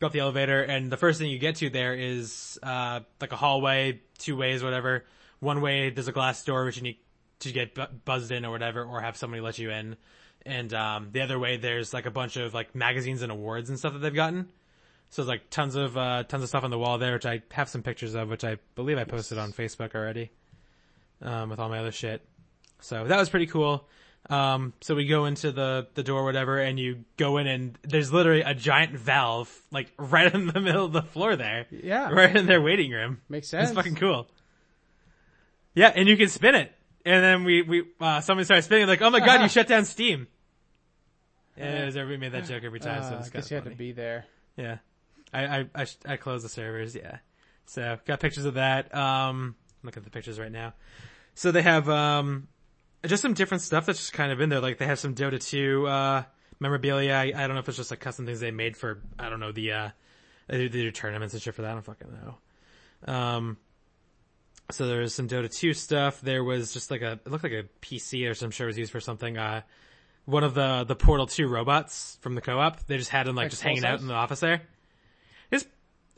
[0.00, 3.32] go up the elevator and the first thing you get to there is uh like
[3.32, 5.04] a hallway, two ways whatever.
[5.40, 6.98] One way there's a glass door which you need
[7.40, 9.96] to get bu- buzzed in or whatever or have somebody let you in.
[10.44, 13.78] And um the other way there's like a bunch of like magazines and awards and
[13.78, 14.48] stuff that they've gotten.
[15.10, 17.42] So there's like tons of uh tons of stuff on the wall there which I
[17.52, 20.30] have some pictures of which I believe I posted on Facebook already.
[21.22, 22.24] Um with all my other shit.
[22.80, 23.88] So that was pretty cool.
[24.28, 28.12] Um, so we go into the, the door, whatever, and you go in and there's
[28.12, 31.66] literally a giant valve, like right in the middle of the floor there.
[31.70, 32.10] Yeah.
[32.10, 33.20] Right in their waiting room.
[33.28, 33.70] Makes sense.
[33.70, 34.28] It's fucking cool.
[35.74, 36.72] Yeah, and you can spin it.
[37.04, 39.84] And then we, we, uh, somebody started spinning like, oh my god, you shut down
[39.84, 40.28] Steam.
[41.56, 43.50] And it was, everybody made that joke every time, so Uh, it's I kind guess
[43.50, 44.26] you of had to be there.
[44.56, 44.78] Yeah.
[45.32, 47.18] I, I, I, sh- I closed the servers, yeah.
[47.66, 48.94] So, got pictures of that.
[48.94, 50.74] Um, look at the pictures right now.
[51.34, 52.48] So they have, um,
[53.06, 54.60] just some different stuff that's just kind of in there.
[54.60, 56.22] Like they have some Dota 2, uh,
[56.58, 57.14] memorabilia.
[57.14, 59.40] I, I don't know if it's just like custom things they made for, I don't
[59.40, 59.88] know, the, uh,
[60.48, 61.70] they do, they do tournaments and shit for that.
[61.70, 62.08] I don't fucking
[63.06, 63.12] know.
[63.12, 63.56] Um,
[64.70, 66.20] so there was some Dota 2 stuff.
[66.20, 68.92] There was just like a, it looked like a PC or some sure was used
[68.92, 69.36] for something.
[69.38, 69.62] Uh,
[70.26, 73.44] one of the, the Portal 2 robots from the co-op, they just had him like,
[73.44, 74.62] Like just hanging out in the office there.
[75.50, 75.66] His,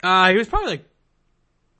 [0.03, 0.85] uh, he was probably like,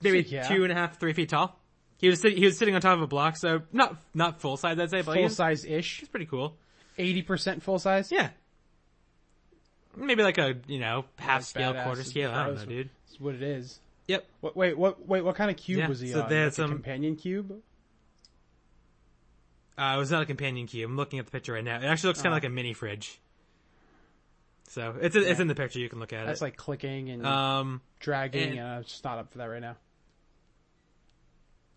[0.01, 0.49] maybe Yeah.
[0.49, 1.59] two and a half, three feet tall.
[2.03, 4.57] He was sit- he was sitting on top of a block, so not, not full
[4.59, 6.01] size, I'd say, but Full size ish.
[6.01, 6.57] he's pretty cool.
[6.99, 8.13] 80% full size?
[8.13, 8.29] Yeah.
[9.97, 12.91] Maybe like a, you know, half scale, badass quarter scale, I don't know, dude.
[13.07, 13.79] That's what it is.
[14.09, 14.27] Yep.
[14.41, 16.29] What, wait, what, wait, what kind of cube Yeah, was he so on?
[16.29, 17.63] they had Like a some- companion cube?
[19.79, 20.91] Uh, it was not a companion cube.
[20.91, 21.77] I'm looking at the picture right now.
[21.79, 23.21] It actually looks kind of like a mini fridge.
[24.69, 25.41] So it's it's Yeah.
[25.41, 25.79] in the picture.
[25.79, 26.27] You can look at That's it.
[26.27, 29.61] That's like clicking and um, dragging, and- and I'm just not up for that right
[29.61, 29.77] now.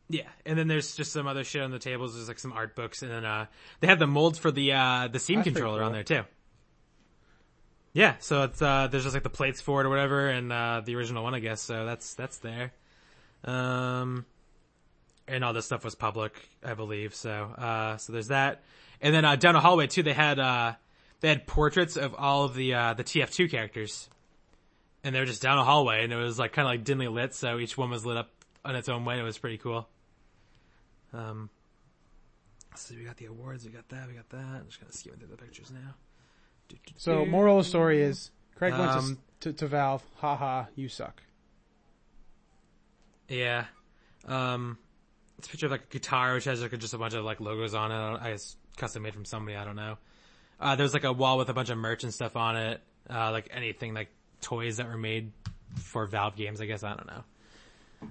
[0.07, 2.15] Yeah, and then there's just some other shit on the tables.
[2.15, 3.45] There's like some art books, and then uh,
[3.79, 6.23] they have the molds for the uh the Steam That's controller on there too.
[7.93, 10.81] Yeah, so it's uh there's just like the plates for it or whatever, and uh
[10.85, 11.61] the original one, I guess.
[11.61, 12.73] So that's that's there.
[13.43, 14.25] Um,
[15.27, 16.33] and all this stuff was public,
[16.63, 17.15] I believe.
[17.15, 18.63] So uh, so there's that,
[19.01, 20.73] and then uh, down the hallway too, they had uh
[21.21, 24.09] they had portraits of all of the uh the TF2 characters,
[25.03, 27.07] and they were just down a hallway, and it was like kind of like dimly
[27.07, 28.29] lit, so each one was lit up
[28.63, 29.13] on its own way.
[29.15, 29.87] and It was pretty cool.
[31.15, 31.49] Um,
[32.75, 34.37] so we got the awards, we got that, we got that.
[34.59, 35.95] I'm just gonna skim through the pictures now.
[36.97, 40.03] So, moral of the story is Craig went to, Um, to, to Valve.
[40.17, 41.21] Haha, you suck.
[43.29, 43.65] Yeah.
[44.25, 44.77] Um,
[45.37, 47.39] it's a picture of like a guitar which has like just a bunch of like
[47.39, 47.95] logos on it.
[47.95, 49.55] I don't- I guess custom made from somebody.
[49.57, 49.97] I don't know.
[50.59, 52.81] Uh, there's like a wall with a bunch of merch and stuff on it.
[53.09, 54.09] Uh, like anything like
[54.41, 55.31] toys that were made
[55.75, 56.61] for Valve games.
[56.61, 57.07] I guess I don't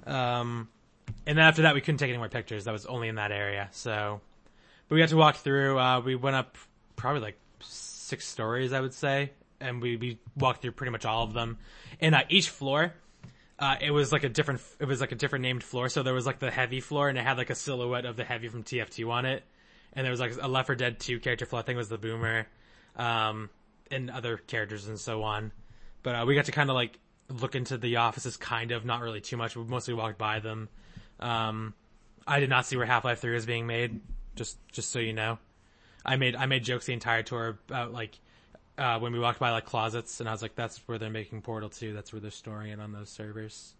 [0.06, 0.12] know.
[0.12, 0.68] Um,
[1.26, 2.64] and then after that we couldn't take any more pictures.
[2.64, 3.68] That was only in that area.
[3.72, 4.20] So,
[4.88, 5.78] but we got to walk through.
[5.78, 6.56] Uh, we went up
[6.96, 11.24] probably like six stories, I would say, and we we walked through pretty much all
[11.24, 11.58] of them.
[12.00, 12.92] And uh, each floor
[13.58, 15.88] uh, it was like a different, it was like a different named floor.
[15.88, 18.24] So there was like the heavy floor and it had like a silhouette of the
[18.24, 19.44] heavy from TF2 on it.
[19.92, 21.60] And there was like a Left 4 Dead 2 character floor.
[21.60, 22.48] I think it was the boomer,
[22.96, 23.48] um,
[23.90, 25.52] and other characters and so on.
[26.02, 26.98] But, uh, we got to kind of like
[27.28, 29.56] look into the offices kind of, not really too much.
[29.56, 30.68] We mostly walked by them.
[31.20, 31.74] Um,
[32.26, 34.00] I did not see where Half-Life 3 was being made.
[34.36, 35.38] Just, just so you know.
[36.04, 38.18] I made, I made jokes the entire tour about like,
[38.76, 41.42] uh, when we walked by like closets, and I was like, "That's where they're making
[41.42, 41.92] Portal 2.
[41.92, 43.74] That's where they're storing it on those servers,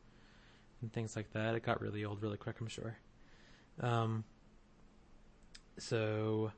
[0.81, 2.97] and things like that." It got really old really quick, I'm sure.
[3.81, 4.25] Um,
[5.79, 6.53] so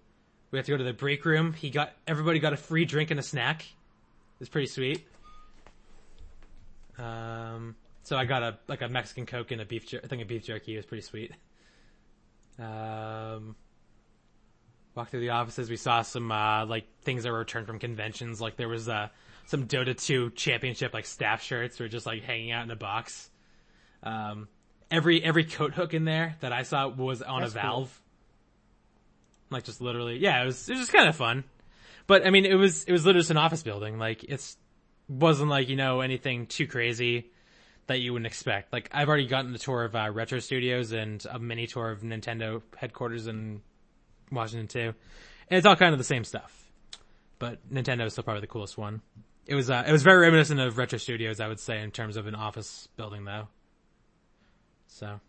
[0.50, 1.54] we have to go to the break room.
[1.54, 3.64] He got everybody got a free drink and a snack.
[4.38, 5.06] It's pretty sweet.
[6.98, 7.74] Um,
[8.06, 10.24] so I got a like a Mexican Coke and a beef jer- I think a
[10.24, 10.74] beef jerky.
[10.74, 11.32] It was pretty sweet.
[12.56, 13.56] Um,
[14.94, 15.68] walked through the offices.
[15.68, 18.40] We saw some uh, like things that were returned from conventions.
[18.40, 19.08] Like there was uh,
[19.46, 23.28] some Dota 2 championship like staff shirts were just like hanging out in a box.
[24.04, 24.46] Um,
[24.88, 27.68] every every coat hook in there that I saw was on That's a cool.
[27.68, 28.02] valve.
[29.50, 31.42] Like just literally, yeah, it was it was just kind of fun.
[32.06, 33.98] But I mean, it was it was literally just an office building.
[33.98, 34.56] Like it's
[35.08, 37.32] wasn't like you know anything too crazy
[37.86, 38.72] that you wouldn't expect.
[38.72, 42.00] Like I've already gotten the tour of uh, Retro Studios and a mini tour of
[42.02, 43.62] Nintendo headquarters in
[44.30, 44.94] Washington too,
[45.48, 46.52] and it's all kind of the same stuff.
[47.38, 49.02] But Nintendo is still probably the coolest one.
[49.46, 52.16] it was uh, it was very reminiscent of Retro Studios, I would say, in terms
[52.16, 53.48] of an office building, though.
[54.88, 55.20] So,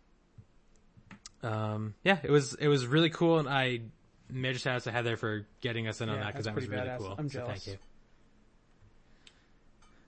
[1.43, 3.82] um, yeah, it was it was really cool, and I
[4.30, 6.88] major shout out to Heather for getting us in on that because that was really
[6.88, 6.97] badass.
[6.97, 7.16] cool.
[7.18, 7.66] I'm so jealous.
[7.66, 7.80] thank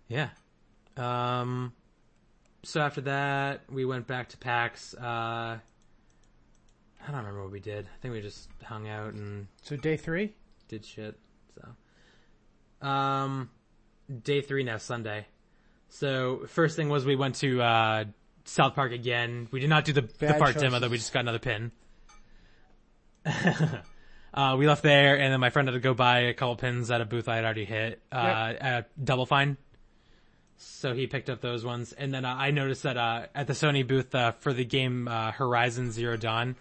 [0.10, 0.28] you.
[0.98, 1.42] Yeah.
[1.42, 1.74] Um.
[2.64, 4.94] So after that, we went back to PAX.
[4.94, 5.60] Uh,
[7.02, 7.86] I don't remember what we did.
[7.86, 10.34] I think we just hung out and So day three.
[10.68, 11.18] did shit.
[11.56, 13.50] So, um,
[14.24, 15.26] day three now Sunday.
[15.88, 18.04] So first thing was we went to uh,
[18.46, 19.48] South Park again.
[19.52, 20.90] We did not do the, the Bad park demo though.
[20.90, 21.72] We just got another pin.
[24.34, 26.92] uh, we left there, and then my friend had to go buy a couple pins
[26.92, 29.58] at a booth I had already hit uh, at Double Fine.
[30.62, 33.54] So he picked up those ones, and then uh, I noticed that uh, at the
[33.54, 36.56] Sony booth uh, for the game uh, Horizon Zero Dawn,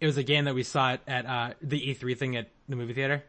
[0.00, 2.76] it was a game that we saw it at uh, the E3 thing at the
[2.76, 3.22] movie theater.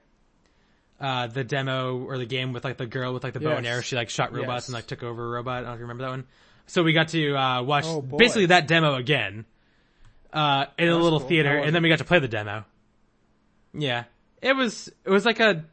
[0.99, 3.65] Uh, the demo or the game with like the girl with like the bow and
[3.65, 4.67] arrow, she like shot robots Yes.
[4.67, 5.59] and like took over a robot.
[5.59, 6.26] I don't know if you remember that one.
[6.67, 9.45] So we got to uh, watch Oh, basically that demo again
[10.34, 11.30] uh, in a little cool.
[11.30, 12.65] theater, and then we got to play the demo.
[13.74, 14.03] Yeah,
[14.41, 15.63] it was it was like a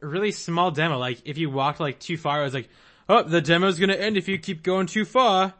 [0.00, 0.98] really small demo.
[0.98, 2.68] Like if you walked like too far, it was like,
[3.08, 5.54] oh, the demo's gonna end if you keep going too far.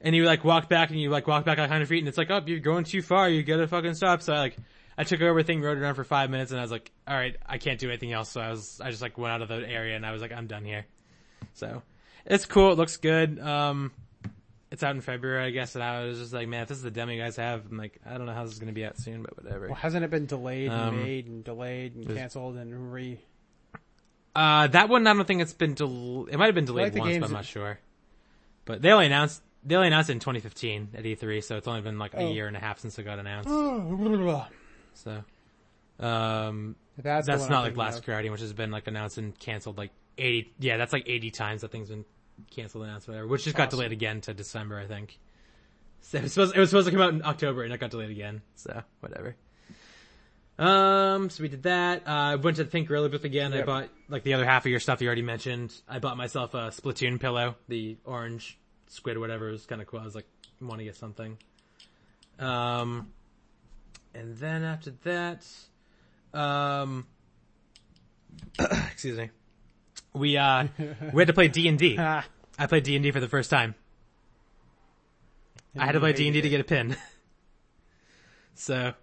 [0.00, 2.18] And you like walk back and you like walk back like 100 feet and it's
[2.18, 3.26] like, oh, you're going too far.
[3.28, 4.20] You gotta fucking stop.
[4.20, 4.56] So I like,
[4.98, 7.34] I took over everything, rode around for five minutes and I was like, all right,
[7.46, 8.28] I can't do anything else.
[8.28, 10.30] So I was, I just like went out of the area and I was like,
[10.32, 10.84] I'm done here.
[11.54, 11.80] So
[12.26, 12.72] it's cool.
[12.72, 13.38] It looks good.
[13.40, 13.92] Um,
[14.70, 15.74] it's out in February, I guess.
[15.74, 17.78] And I was just like, man, if this is the demo you guys have, I'm
[17.78, 19.68] like, I don't know how this is gonna be out soon, but whatever.
[19.68, 23.18] Well, hasn't it been delayed and Um, made and delayed and canceled and re?
[24.34, 27.00] Uh, that one, I don't think it's been del- it might have been delayed like
[27.02, 27.78] once, but I'm not sure.
[28.64, 31.82] But they only announced, they only announced it in 2015 at E3, so it's only
[31.82, 32.32] been like a Oh.
[32.32, 33.48] year and a half since it got announced.
[34.94, 35.24] So,
[36.04, 38.04] um, the that's not like Last.
[38.06, 41.60] Guardian, which has been like announced and canceled like 80, yeah, that's like 80 times
[41.62, 42.04] that thing's been
[42.50, 45.18] canceled announced, whatever, which just got delayed again to December, I think.
[46.00, 47.90] So it was supposed, it was supposed to come out in October and it got
[47.90, 49.36] delayed again, so whatever.
[50.58, 52.06] Um, so we did that.
[52.06, 53.52] Uh, I went to the Pink Gorilla booth again.
[53.52, 55.74] I bought like the other half of your stuff you already mentioned.
[55.88, 59.48] I bought myself a Splatoon pillow, the orange squid or whatever.
[59.48, 60.00] It was kind of cool.
[60.00, 60.26] I was like,
[60.60, 61.36] want to get something.
[62.38, 63.12] Um,
[64.14, 65.44] and then after that,
[66.32, 67.06] um,
[68.58, 69.30] excuse me,
[70.12, 70.68] we uh
[71.12, 71.98] we had to play D and D.
[72.58, 73.74] I played D and D for the first time.
[75.76, 76.96] I had to play D and D to get a pin.
[78.54, 78.94] so,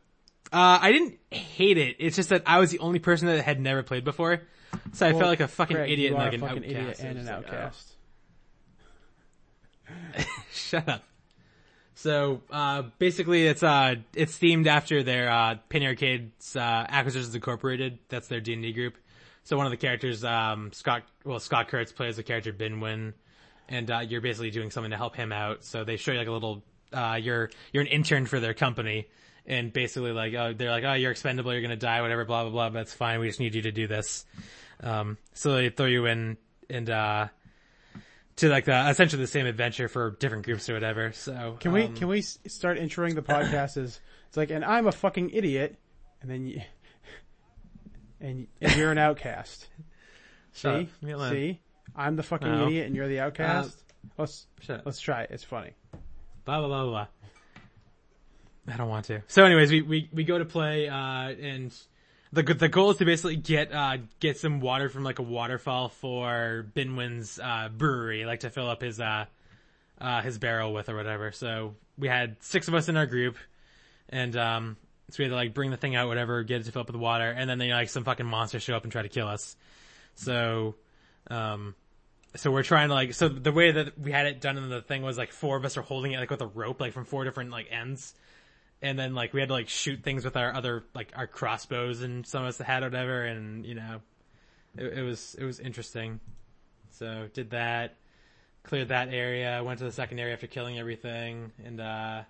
[0.52, 1.96] uh, I didn't hate it.
[2.00, 4.42] It's just that I was the only person that had never played before,
[4.94, 7.02] so I Well, felt like a fucking Greg, idiot and like an outcast.
[7.02, 7.38] and an like, oh.
[7.56, 7.94] outcast.
[10.52, 11.04] Shut up.
[11.96, 18.00] So uh, basically, it's uh, it's themed after their uh, Penny Arcade's uh, Acquisitions Incorporated.
[18.10, 18.96] That's their D and D group.
[19.44, 23.14] So one of the characters, um, Scott, well, Scott Kurtz plays the character Binwin,
[23.70, 25.64] and uh, you're basically doing something to help him out.
[25.64, 29.08] So they show you like a little, uh, you're you're an intern for their company,
[29.46, 32.52] and basically like, oh, they're like, oh, you're expendable, you're gonna die, whatever, blah blah
[32.52, 32.70] blah.
[32.70, 33.20] But it's fine.
[33.20, 34.26] We just need you to do this.
[34.82, 36.38] Um, so they throw you in
[36.70, 37.28] and uh,
[38.38, 41.12] to like the essentially the same adventure for different groups or whatever.
[41.12, 44.88] So Can we um, can we start introing the podcast as it's like, and I'm
[44.88, 45.78] a fucking idiot,
[46.22, 46.62] and then you,
[48.20, 49.68] and, and you're an outcast.
[50.54, 51.60] See, see,
[51.96, 52.68] I'm the fucking No.
[52.68, 53.78] idiot, and you're the outcast.
[54.18, 55.32] let's Shut let's try it.
[55.32, 55.72] It's funny.
[56.46, 57.08] blah blah blah blah.
[58.72, 59.22] I don't want to.
[59.28, 61.74] So, anyways, we we, we go to play, uh, and
[62.32, 65.90] the the goal is to basically get uh get some water from like a waterfall
[65.90, 69.26] for Binwin's uh brewery, like to fill up his uh
[70.00, 71.32] uh his barrel with or whatever.
[71.32, 73.36] So we had six of us in our group,
[74.10, 74.78] and um
[75.10, 76.88] so we had to like bring the thing out, whatever, get it to fill up
[76.88, 79.28] with water, and then they like some fucking monsters show up and try to kill
[79.28, 79.58] us.
[80.16, 80.76] So,
[81.30, 81.76] um,
[82.36, 84.82] so we're trying to like so the way that we had it done in the
[84.82, 87.04] thing was like four of us are holding it like with a rope like from
[87.04, 88.14] four different like ends
[88.82, 92.02] and then like we had to like shoot things with our other like our crossbows
[92.02, 94.02] and some of us had whatever and you know
[94.78, 96.20] it, it was it was interesting.
[96.90, 97.96] So did that
[98.64, 102.24] cleared that area went to the second area after killing everything and uh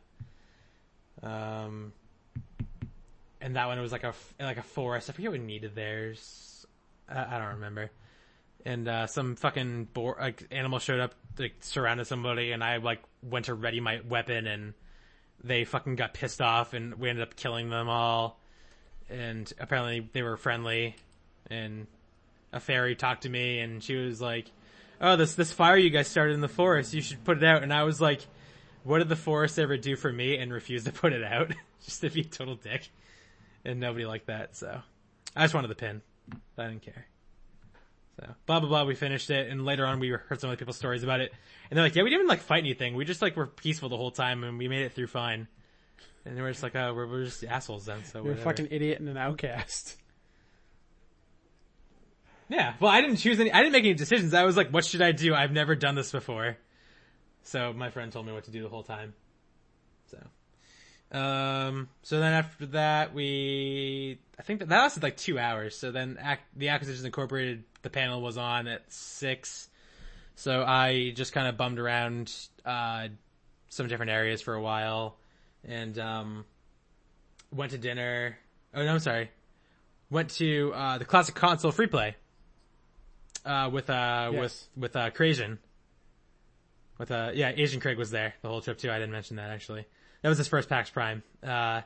[1.24, 1.91] um
[3.41, 5.10] and that one was like a like a forest.
[5.10, 6.66] I forget what needed there's
[7.10, 7.91] I, I don't remember.
[8.64, 13.02] And uh, some fucking boar like animal showed up, like surrounded somebody, and I like
[13.24, 14.74] went to ready my weapon, and
[15.43, 18.39] they fucking got pissed off, and we ended up killing them all.
[19.09, 20.95] And apparently they were friendly,
[21.49, 21.87] and
[22.53, 24.51] a fairy talked to me, and she was like,
[24.99, 27.63] "Oh, this this fire you guys started in the forest, you should put it out."
[27.63, 28.21] And I was like,
[28.83, 31.51] "What did the forest ever do for me?" And refused to put it out,
[31.85, 32.89] just to be a total dick.
[33.65, 34.81] And nobody liked that, so
[35.35, 36.01] I just wanted the pin.
[36.57, 37.07] I didn't care.
[38.20, 38.84] So blah blah blah.
[38.84, 41.32] We finished it, and later on we heard some other people's stories about it,
[41.70, 42.95] and they're like, "Yeah, we didn't even like fight anything.
[42.95, 45.47] We just like were peaceful the whole time, and we made it through fine."
[46.26, 48.68] And they were just like, "Oh, we're, we're just assholes then." So You're a fucking
[48.70, 49.97] idiot and an outcast.
[52.49, 53.51] Yeah, well, I didn't choose any.
[53.51, 54.34] I didn't make any decisions.
[54.34, 55.34] I was like, "What should I do?
[55.34, 56.57] I've never done this before."
[57.43, 59.14] So my friend told me what to do the whole time.
[60.07, 65.78] So, um, so then after that, we I think that, that lasted like two hours.
[65.78, 69.69] So then Ac- the Acquisitions Incorporated the panel was on at six.
[70.36, 72.34] So I just kind of bummed around
[72.65, 73.09] uh,
[73.69, 75.17] some different areas for a while,
[75.67, 76.45] and um,
[77.53, 78.38] went to dinner.
[78.73, 79.29] Oh no, I'm sorry.
[80.09, 82.15] Went to uh, the Classic Console Free Play
[83.45, 84.39] uh, with uh Yes.
[84.41, 85.57] with with uh Crasian.
[86.97, 88.91] With uh yeah, Asian Craig was there the whole trip too.
[88.91, 89.86] I didn't mention that actually.
[90.21, 91.23] That was his first PAX Prime.
[91.43, 91.82] Uh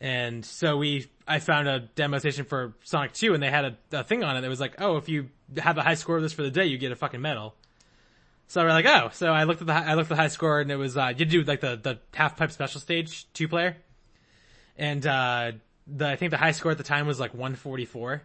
[0.00, 3.76] and so we I found a demo station for Sonic 2 and they had a,
[3.92, 6.22] a thing on it that was like, "Oh, if you have a high score of
[6.22, 7.54] this for the day, you get a fucking medal."
[8.46, 10.60] So we're like, "Oh." So I looked at the I looked at the high score
[10.60, 13.76] and it was uh you do like the the half pipe special stage two player.
[14.76, 15.52] And uh
[15.86, 18.22] the I think the high score at the time was like 144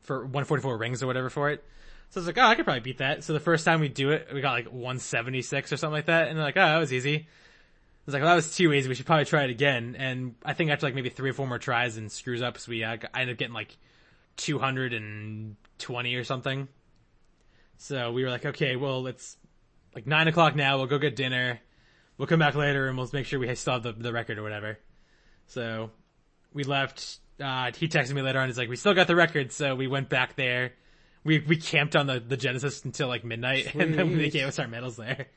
[0.00, 1.64] for 144 rings or whatever for it.
[2.10, 3.22] So I was like, oh, I could probably beat that.
[3.22, 6.28] So the first time we do it, we got like 176 or something like that.
[6.28, 7.28] And they're like, oh, that was easy.
[8.10, 8.88] I was like, well, that was too easy.
[8.88, 9.94] We should probably try it again.
[9.96, 12.70] And I think after like maybe three or four more tries and screws up, so
[12.70, 13.76] we uh, I ended up getting like
[14.36, 16.68] 220 or something.
[17.76, 19.36] So we were like, okay, well, it's
[19.94, 20.78] like nine o'clock now.
[20.78, 21.60] We'll go get dinner.
[22.18, 24.42] We'll come back later and we'll make sure we still have the, the record or
[24.42, 24.78] whatever.
[25.46, 25.90] So
[26.52, 27.20] we left.
[27.40, 28.48] Uh, he texted me later on.
[28.48, 29.52] He's like, we still got the record.
[29.52, 30.72] So we went back there.
[31.24, 34.32] We, we camped on the, the Genesis until like midnight and then they Sweet.
[34.32, 35.28] gave us our medals there.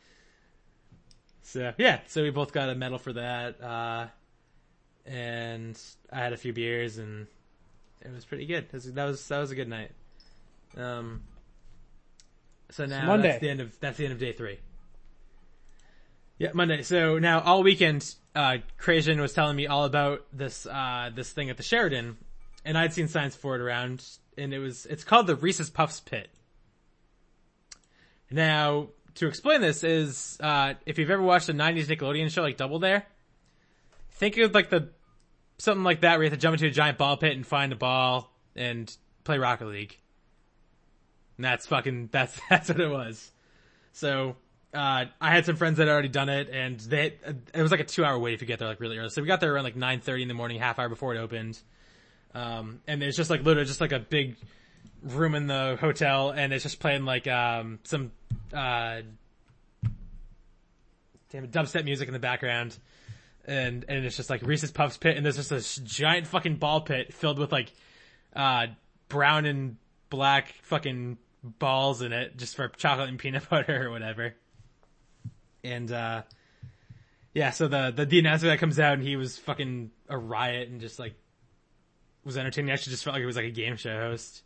[1.44, 3.62] So yeah, so we both got a medal for that.
[3.62, 4.08] Uh,
[5.06, 5.80] and
[6.12, 7.28] I had a few beers and
[8.02, 8.66] it was pretty good.
[8.66, 9.92] It was- that was, that was a good night.
[10.76, 11.24] Um,
[12.72, 13.28] so now Monday.
[13.30, 14.60] that's the end of, that's the end of day three.
[16.40, 16.82] Yeah, Monday.
[16.82, 21.50] So now all weekend, uh, Crasian was telling me all about this, uh, this thing
[21.52, 22.18] at the Sheraton,
[22.66, 24.04] and I'd seen signs for it around,
[24.38, 26.30] and it was, it's called the Reese's Puffs Pit.
[28.32, 32.58] Now, to explain this is, uh, if you've ever watched a 90s Nickelodeon show like
[32.58, 33.06] Double Dare,
[34.12, 34.90] think of like the,
[35.58, 37.72] something like that where you have to jump into a giant ball pit and find
[37.72, 39.98] a ball and play Rocket League.
[41.38, 43.32] And that's fucking, that's, that's what it was.
[43.92, 44.36] So,
[44.74, 47.14] uh, I had some friends that had already done it and they,
[47.54, 49.10] it was like a two hour wait if you get there like really early.
[49.10, 51.60] So we got there around like 9.30 in the morning, half hour before it opened.
[52.34, 54.38] Um, and it's just like literally just like a big
[55.04, 58.12] room in the hotel and it's just playing like, um, some,
[58.54, 59.02] uh,
[61.30, 62.78] damn it, dubstep music in the background.
[63.46, 66.82] And, and it's just like Reese's Puffs pit and there's just this giant fucking ball
[66.82, 67.72] pit filled with like,
[68.36, 68.68] uh,
[69.10, 69.78] brown and
[70.10, 74.34] black fucking balls in it just for chocolate and peanut butter or whatever.
[75.64, 76.24] And, uh,
[77.34, 80.70] yeah, so the, the, the announcer that comes out and he was fucking a riot
[80.70, 81.16] and just like,
[82.24, 82.72] was entertaining.
[82.72, 84.44] I actually just felt like it was like a game show host.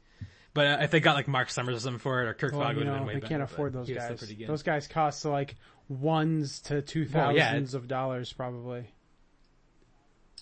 [0.58, 2.78] But if they got like Mark Summers or something for it or Kirk Well, Fogg
[2.78, 3.30] would have been way they better.
[3.30, 4.48] can't afford those he was still guys.
[4.48, 5.54] Those guys cost like
[5.88, 7.84] ones to two thousands Well, yeah.
[7.84, 8.86] of dollars probably.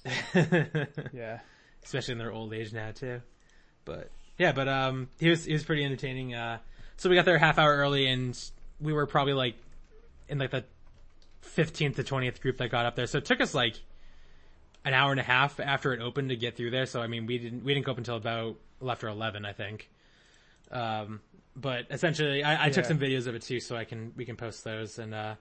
[1.14, 1.40] Yeah.
[1.84, 3.22] especially in their old age now too.
[3.84, 6.34] But yeah, but um, he was he was pretty entertaining.
[6.34, 6.60] Uh,
[6.96, 8.38] so we got there a half hour early, and
[8.80, 9.56] we were probably like
[10.30, 10.64] in like the
[11.42, 13.06] fifteenth to twentieth group that got up there.
[13.08, 13.76] So it took us like
[14.86, 16.86] an hour and a half after it opened to get through there.
[16.86, 18.56] So I mean, we didn't we didn't go up until about
[18.88, 19.90] after eleven, I think.
[20.72, 21.22] Um,
[21.56, 24.36] but essentially, I, I took some videos of it too, so I can we can
[24.36, 25.36] post those and uh,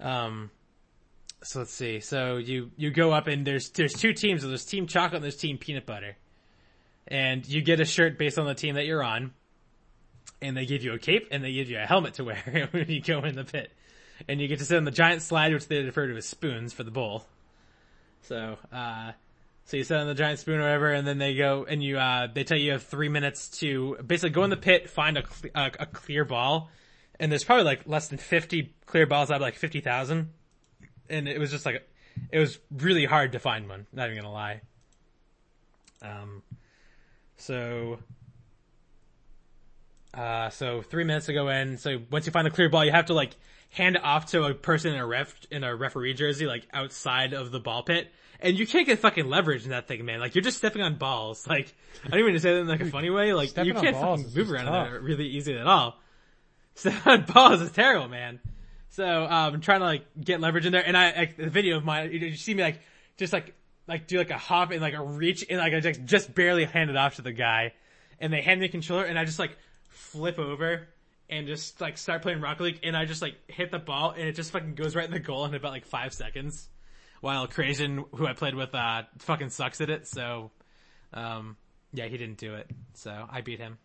[0.00, 0.50] um.
[1.42, 2.00] So let's see.
[2.00, 4.42] So you you go up and there's there's two teams.
[4.42, 6.16] So there's Team Chocolate and there's Team Peanut Butter,
[7.08, 9.32] and you get a shirt based on the team that you're on,
[10.40, 12.88] and they give you a cape and they give you a helmet to wear when
[12.88, 13.70] you go in the pit,
[14.28, 16.72] and you get to sit on the giant slide, which they refer to as spoons
[16.72, 17.26] for the bowl.
[18.22, 19.12] So uh,
[19.66, 21.98] so you sit on the giant spoon or whatever, and then they go and you
[21.98, 25.18] uh they tell you you have three minutes to basically go in the pit, find
[25.18, 26.70] a cle- a, a clear ball,
[27.20, 30.30] and there's probably like less than fifty clear balls out of like fifty thousand
[31.08, 31.88] and it was just like
[32.30, 33.86] it was really hard to find one.
[33.92, 34.60] Not even gonna lie.
[36.02, 36.42] Um,
[37.36, 37.98] so,
[40.14, 41.78] uh, so three minutes to go in.
[41.78, 43.36] So once you find the clear ball, you have to like
[43.70, 47.32] hand it off to a person in a ref in a referee jersey, like outside
[47.32, 48.08] of the ball pit.
[48.40, 50.20] And you can't get fucking leverage in that thing, man.
[50.20, 51.46] Like you're just stepping on balls.
[51.56, 51.74] Like
[52.04, 53.32] I don't even say that in like a funny way.
[53.32, 55.98] Like Stepping you can't fucking move around in there really easy at all.
[56.74, 58.40] Stepping on balls is terrible, man.
[58.90, 61.76] So um, I'm trying to like get leverage in there, and I like, the video
[61.76, 62.12] of mine.
[62.12, 62.80] You, you see me like
[63.16, 63.54] just like
[63.86, 66.64] like do like a hop and like a reach, and like I just just barely
[66.64, 67.72] hand it off to the guy,
[68.20, 69.56] and they hand me a controller, and I just like
[69.88, 70.88] flip over
[71.28, 74.22] and just like start playing Rocket League, and I just like hit the ball, and
[74.22, 76.68] it just fucking goes right in the goal in about like five seconds.
[77.26, 80.06] While Crazian, who I played with, uh, fucking sucks at it.
[80.06, 80.52] So,
[81.12, 81.56] um,
[81.92, 82.70] yeah, he didn't do it.
[82.94, 83.78] So I beat him.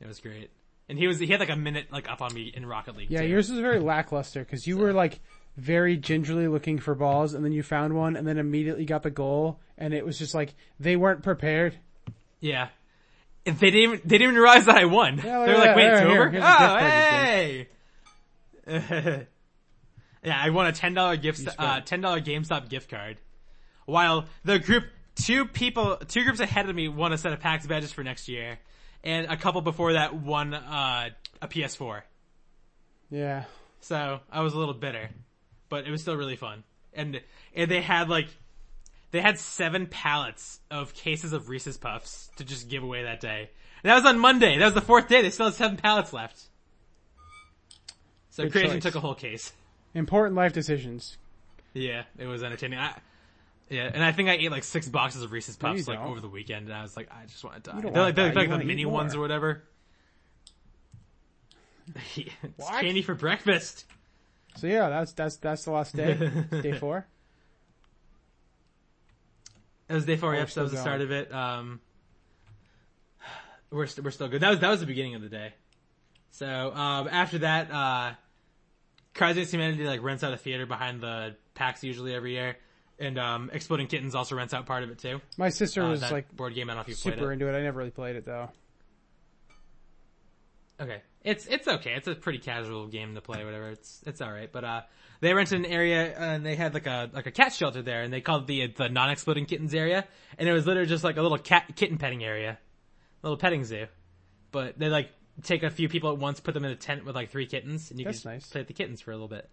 [0.00, 0.50] It was great,
[0.88, 3.12] and he was he had like a minute like up on me in Rocket League.
[3.12, 3.28] Yeah, too.
[3.28, 5.20] yours was very lackluster because you were like
[5.56, 9.10] very gingerly looking for balls, and then you found one, and then immediately got the
[9.10, 11.76] goal, and it was just like they weren't prepared.
[12.40, 12.70] Yeah.
[13.46, 15.18] And they didn't even, they didn't even realize that I won.
[15.18, 16.38] Yeah, look they were at like, wait, it's here, over?
[16.42, 16.76] oh,
[18.66, 19.26] hey!
[20.22, 23.18] yeah, I won a $10 gift, uh, $10 GameStop gift card.
[23.86, 27.66] While the group, two people, two groups ahead of me won a set of PAX
[27.66, 28.58] badges for next year.
[29.04, 31.10] And a couple before that won, uh,
[31.40, 32.02] a PS4.
[33.10, 33.44] Yeah,
[33.80, 35.08] So I was a little bitter,
[35.68, 36.64] but it was still really fun.
[36.92, 37.20] And
[37.54, 38.28] and they had like
[39.10, 43.50] they had seven pallets of cases of Reese's Puffs to just give away that day.
[43.82, 44.58] And that was on Monday.
[44.58, 45.22] That was the fourth day.
[45.22, 46.42] They still had seven pallets left.
[48.30, 48.82] So Good Creation choice.
[48.82, 49.52] took a whole case.
[49.94, 51.18] Important life decisions.
[51.74, 52.78] Yeah, it was entertaining.
[52.78, 52.94] I,
[53.68, 56.08] yeah, and I think I ate like six boxes of Reese's Puffs like don't.
[56.08, 57.80] over the weekend, and I was like, I just want to die.
[57.80, 59.62] They're like, they're like, the mini ones or whatever.
[62.16, 62.80] it's What?
[62.80, 63.84] candy for breakfast.
[64.56, 66.14] So yeah, that's that's that's the last day,
[66.62, 67.06] day four.
[69.88, 70.34] It was day four.
[70.34, 71.32] Oh, Yep, that was the start of it.
[71.32, 71.80] Um,
[73.70, 74.40] we're st- we're still good.
[74.40, 75.52] That was that was the beginning of the day.
[76.30, 78.12] So um, after that, uh,
[79.14, 82.56] Cards Against Humanity like rents out a theater behind the PAX usually every year,
[82.98, 85.20] and um, Exploding Kittens also rents out part of it too.
[85.36, 86.68] My sister Uh, was like board game.
[86.70, 87.34] I don't know if you super it.
[87.34, 87.56] into it.
[87.58, 88.50] I never really played it though.
[90.80, 91.94] Okay, it's it's okay.
[91.94, 93.44] It's a pretty casual game to play.
[93.44, 93.70] Whatever.
[93.70, 94.50] It's it's all right.
[94.50, 94.82] But uh,
[95.20, 98.12] they rented an area and they had like a like a cat shelter there, and
[98.12, 98.46] they called it
[98.76, 100.06] the the non exploding kittens area,
[100.38, 102.58] and it was literally just like a little cat kitten petting area,
[103.22, 103.86] little petting zoo.
[104.52, 105.10] But they like
[105.42, 107.90] take a few people at once, put them in a tent with like three kittens,
[107.90, 108.46] and you That's can nice.
[108.48, 109.48] play with the kittens for a little bit.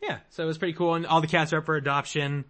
[0.00, 2.44] Yeah, so it was pretty cool, and all the cats are up for adoption,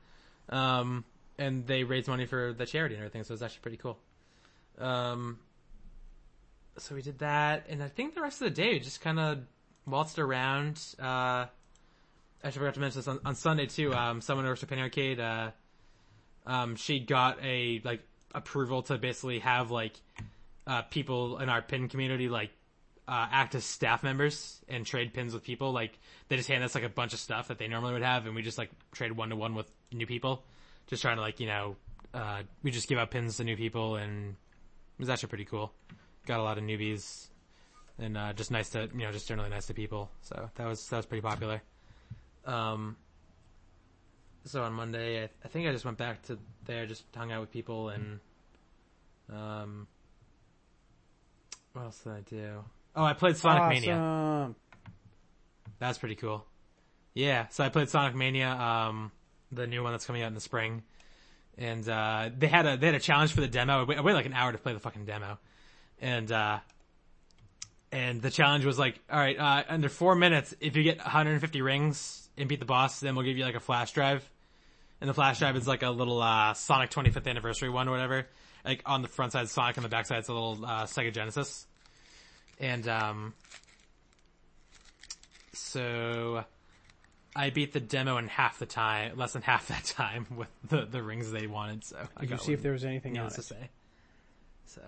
[0.48, 1.04] um,
[1.38, 3.98] and they raise money for the charity and everything, so it was actually pretty cool.
[4.78, 5.38] Um,
[6.78, 9.20] so we did that, and I think the rest of the day we just kind
[9.20, 9.40] of
[9.86, 10.80] waltzed around.
[10.98, 11.48] Uh, I
[12.42, 13.92] actually forgot to mention this on, on Sunday too.
[13.92, 15.50] Um, someone works for Penny Arcade, uh,
[16.46, 18.02] um, she got a like
[18.34, 20.00] approval to basically have like
[20.66, 22.50] uh, people in our pin community like
[23.08, 25.72] uh, act as staff members and trade pins with people.
[25.72, 25.98] Like
[26.28, 28.34] they just hand us like a bunch of stuff that they normally would have, and
[28.34, 30.44] we just like trade one to one with new people.
[30.86, 31.76] Just trying to like you know,
[32.14, 35.72] uh, we just give out pins to new people, and it was actually pretty cool.
[36.26, 37.26] Got a lot of newbies,
[37.98, 40.10] and uh, just nice to you know, just generally nice to people.
[40.22, 41.60] So that was that was pretty popular.
[42.44, 42.96] Um,
[44.44, 47.40] so on Monday, I, I think I just went back to there, just hung out
[47.40, 48.20] with people, and
[49.32, 49.86] um,
[51.72, 52.64] what else did I do?
[52.94, 53.96] Oh, I played Sonic Mania.
[53.96, 54.56] Awesome.
[55.78, 56.44] That was pretty cool.
[57.14, 59.12] Yeah, so I played Sonic Mania, um,
[59.50, 60.82] the new one that's coming out in the spring,
[61.58, 63.84] and uh, they had a they had a challenge for the demo.
[63.86, 65.38] I I waited like an hour to play the fucking demo,
[66.00, 66.60] and uh,
[67.90, 71.60] and the challenge was like, all right, uh, under four minutes, if you get 150
[71.60, 74.28] rings and beat the boss, then we'll give you like a flash drive,
[75.00, 78.26] and the flash drive is like a little uh, Sonic 25th anniversary one or whatever.
[78.64, 81.12] Like on the front side, Sonic, on the back side, it's a little uh, Sega
[81.12, 81.66] Genesis,
[82.60, 83.34] and um,
[85.52, 86.44] so
[87.34, 90.84] I beat the demo in half the time, less than half that time with the,
[90.84, 91.84] the rings they wanted.
[91.84, 93.70] So I Did you see if there was anything Needless to say.
[94.66, 94.82] So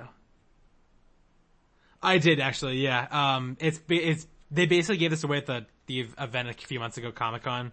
[2.03, 3.07] I did actually, yeah.
[3.11, 6.97] Um, it's it's they basically gave this away at the the event a few months
[6.99, 7.72] ago, Comic Con.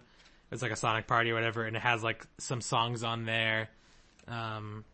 [0.50, 3.70] It's like a Sonic party or whatever, and it has like some songs on there,
[4.28, 4.84] um,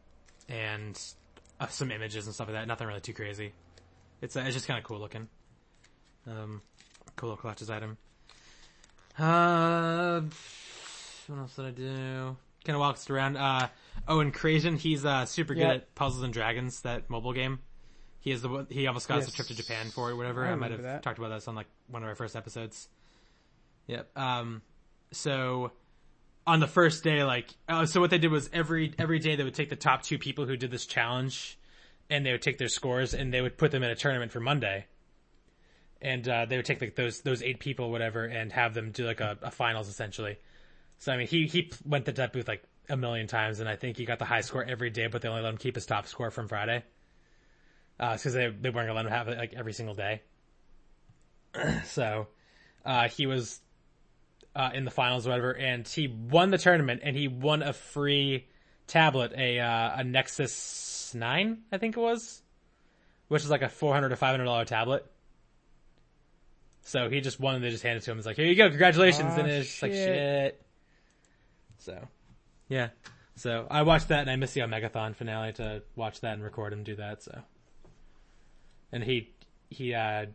[0.49, 0.99] and
[1.61, 2.67] uh, some images and stuff like that.
[2.69, 3.53] Nothing really too crazy.
[4.21, 5.29] It's uh, it's just kind of cool looking.
[6.27, 6.63] Um,
[7.17, 7.97] cool little collector's item.
[9.19, 10.21] Uh,
[11.27, 12.37] what else did I do?
[12.65, 13.37] Kind of walks around.
[13.37, 13.69] Uh,
[14.07, 15.73] oh, and Crazian, he's uh super good Yeah.
[15.75, 17.61] at Puzzles and Dragons, that mobile game.
[18.21, 20.45] He is the one- he almost got us a trip to Japan for it, whatever.
[20.47, 21.03] I I, might have that.
[21.03, 22.89] talked about this on like one of our first episodes.
[23.87, 24.17] Yep.
[24.19, 24.63] Um,
[25.13, 25.73] so
[26.49, 29.45] on the first day, like, uh, so what they did was every every day they
[29.45, 31.59] would take the top two people who did this challenge,
[32.09, 34.41] and they would take their scores and they would put them in a tournament for
[34.41, 34.87] Monday.
[36.01, 39.05] And uh, they would take like those those eight people, whatever, and have them do
[39.05, 40.39] like a, a finals essentially.
[40.97, 43.77] So I mean, he he went to that booth like a million times, and I
[43.77, 45.85] think he got the high score every day, but they only let him keep his
[45.85, 46.83] top score from Friday.
[48.01, 50.23] Uh, because they they weren't gonna let him have it like every single day.
[51.85, 52.29] so,
[52.87, 53.61] uh, he was
[54.55, 57.73] uh, in the finals, or whatever, and he won the tournament, and he won a
[57.73, 58.47] free
[58.87, 62.43] tablet, a uh, a Nexus Nine, I think it was,
[63.29, 65.07] which is like a four hundred to five hundred dollar tablet.
[66.83, 68.19] So he just wanted to just hand it to him.
[68.19, 70.07] It's like, here you go, congratulations, Aw, and it's just like shit.
[70.07, 70.63] shit.
[71.79, 72.09] So,
[72.69, 72.89] yeah.
[73.37, 76.73] So I watched that, and I missed the Omegathon finale to watch that and record
[76.73, 77.23] him do that.
[77.23, 77.39] So,
[78.91, 79.31] and he
[79.71, 80.27] he uh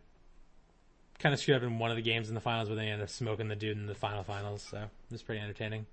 [1.18, 2.90] kind of screwed up in one of the games in the finals, but then he
[2.90, 4.66] ended up smoking the dude in the final finals.
[4.70, 5.86] So it was pretty entertaining.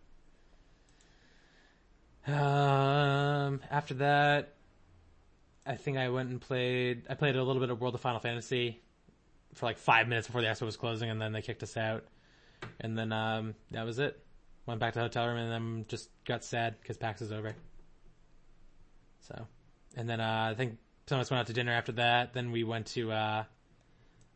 [2.28, 4.54] Um, after that,
[5.66, 7.04] I think I went and played.
[7.10, 8.80] I played a little bit of World of Final Fantasy
[9.54, 12.04] for like five minutes before the expo was closing, and then they kicked us out.
[12.80, 14.20] And then um, that was it.
[14.66, 17.54] Went back to the hotel room, and then just got sad because PAX is over.
[19.22, 19.48] So,
[19.96, 22.34] and then uh, I think some of us went out to dinner after that.
[22.34, 23.44] Then we went to uh,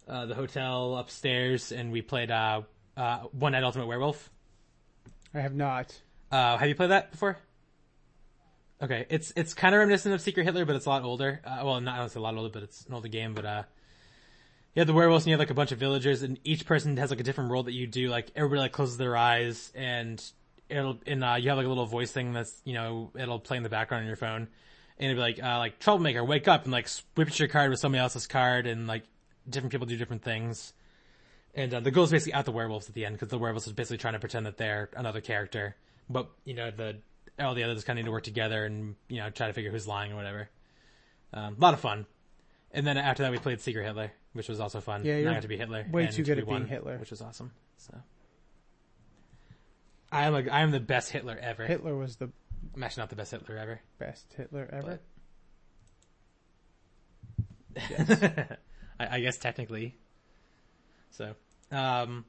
[0.07, 2.61] uh, the hotel upstairs, and we played uh,
[2.97, 4.29] uh, One Night Ultimate Werewolf.
[5.33, 5.99] I have not.
[6.31, 7.37] Uh, have you played that before?
[8.81, 11.41] Okay, it's it's kind of reminiscent of Secret Hitler, but it's a lot older.
[11.45, 13.33] Uh, well, not I a lot older, but it's an older game.
[13.33, 13.63] But uh,
[14.73, 16.97] you have the werewolves, and you have like a bunch of villagers, and each person
[16.97, 18.09] has like a different role that you do.
[18.09, 20.21] Like everybody like closes their eyes, and
[20.69, 23.57] it'll and uh, you have like a little voice thing that's you know it'll play
[23.57, 24.47] in the background on your phone,
[24.99, 27.79] and it'll be like uh, like troublemaker, wake up, and like switch your card with
[27.79, 29.03] somebody else's card, and like
[29.49, 30.73] different people do different things.
[31.53, 33.67] And uh, the goal is basically out the werewolves at the end because the werewolves
[33.67, 35.75] is basically trying to pretend that they're another character,
[36.09, 36.97] but you know the
[37.39, 39.71] all the others kind of need to work together and you know try to figure
[39.71, 40.49] who's lying or whatever.
[41.33, 42.05] Um, a lot of fun.
[42.71, 45.05] And then after that, we played Secret Hitler, which was also fun.
[45.05, 45.85] Yeah, I you're got to be Hitler.
[45.89, 46.97] way too good at being Hitler.
[46.97, 47.51] which was awesome.
[47.77, 47.93] So
[50.11, 51.65] I am like I am the best Hitler ever.
[51.65, 52.29] Hitler was the
[52.75, 53.79] I'm actually not the best Hitler ever.
[53.97, 54.99] best Hitler ever.
[57.75, 58.59] But
[58.99, 59.95] I, I guess technically.
[61.11, 61.35] So,
[61.71, 62.25] um,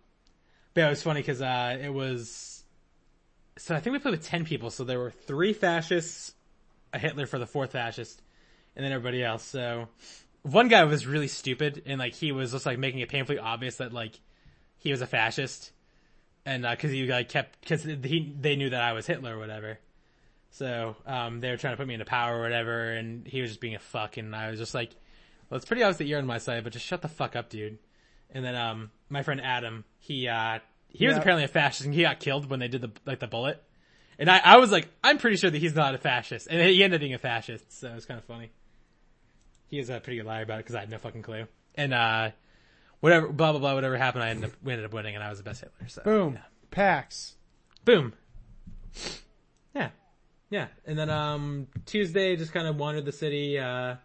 [0.75, 2.65] but yeah, it was funny because uh, it was.
[3.59, 4.71] So I think we played with ten people.
[4.71, 6.35] So there were three fascists,
[6.93, 8.21] a Hitler for the fourth fascist,
[8.75, 9.43] and then everybody else.
[9.43, 9.89] So
[10.43, 13.77] one guy was really stupid and like he was just like making it painfully obvious
[13.77, 14.21] that like
[14.79, 15.73] he was a fascist,
[16.45, 19.79] and because he like kept because he they knew that I was Hitler or whatever.
[20.51, 23.51] So um, they were trying to put me into power or whatever, and he was
[23.51, 24.91] just being a fuck, and I was just like,
[25.49, 27.49] "Well, it's pretty obvious that you're on my side, but just shut the fuck up,
[27.51, 27.79] dude."
[28.31, 32.03] And then um, my friend Adam, he uh, he was apparently a fascist, and he
[32.03, 33.63] got killed when they did the like the bullet.
[34.19, 36.83] And I, I was like, I'm pretty sure that he's not a fascist, and he
[36.83, 38.51] ended up being a fascist, so it was kind of funny.
[39.69, 41.47] He is a pretty good liar about it because I had no fucking clue.
[41.75, 42.31] And uh,
[43.01, 45.29] whatever, blah blah blah, whatever happened, I ended up we ended up winning, and I
[45.29, 45.89] was the best Hitler.
[45.89, 46.35] So Boom.
[46.35, 46.43] yeah.
[46.71, 47.35] PAX.
[47.85, 48.15] Boom.
[49.75, 49.91] Yeah.
[50.51, 50.69] Yeah.
[50.87, 53.97] And then um Tuesday just kind of wandered the city, uh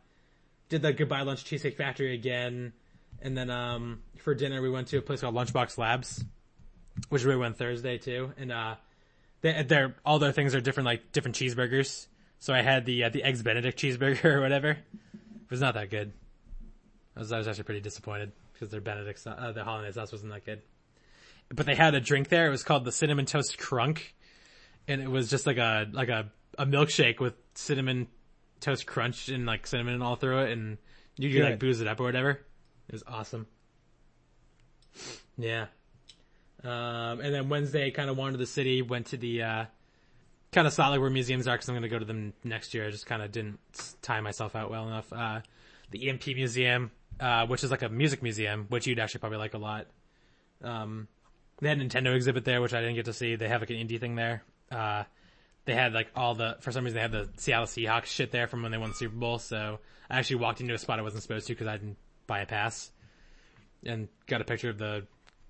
[0.72, 2.74] did the goodbye lunch cheesecake factory again.
[3.22, 6.24] And then um for dinner we went to a place called Lunchbox Labs,
[7.10, 8.32] which we went Thursday too.
[8.38, 8.76] And uh
[9.42, 12.08] they they're all their things are different like different cheeseburgers.
[12.40, 14.72] So I had the uh, the eggs benedict cheeseburger or whatever.
[14.72, 16.14] It was not that good.
[17.16, 20.32] I was I was actually pretty disappointed because their benedict uh, the hollandaise sauce wasn't
[20.32, 20.62] that good
[21.54, 22.48] but they had a drink there.
[22.48, 24.00] It was called the cinnamon toast crunk,
[24.88, 28.08] and it was just like a like a a milkshake with cinnamon
[28.62, 30.78] toast crunch and like cinnamon all through it, and
[31.18, 32.40] you could like booze it up or whatever.
[32.88, 33.48] It was awesome.
[35.38, 35.66] Yeah.
[36.64, 39.66] Um, and then Wednesday, kind of wandered the city, went to the uh,
[40.52, 42.74] kind of saw like where museums are because I'm going to go to them next
[42.74, 42.88] year.
[42.88, 43.60] I just kind of didn't
[44.02, 45.12] tie myself out well enough.
[45.12, 45.42] Uh,
[45.90, 49.54] the EMP Museum, uh, which is like a music museum, which you'd actually probably like
[49.54, 49.88] a lot.
[50.64, 51.08] Um,
[51.60, 53.36] they had a Nintendo exhibit there, which I didn't get to see.
[53.36, 54.44] They have like an indie thing there.
[54.72, 55.04] Uh,
[55.66, 58.48] they had like all the, for some reason they had the Seattle Seahawks shit there
[58.48, 59.40] from when they won the Super Bowl.
[59.40, 59.80] So
[60.10, 61.98] I actually walked into a spot I wasn't supposed to because I didn't
[62.28, 62.92] buy a pass
[63.86, 65.06] and got a picture of the,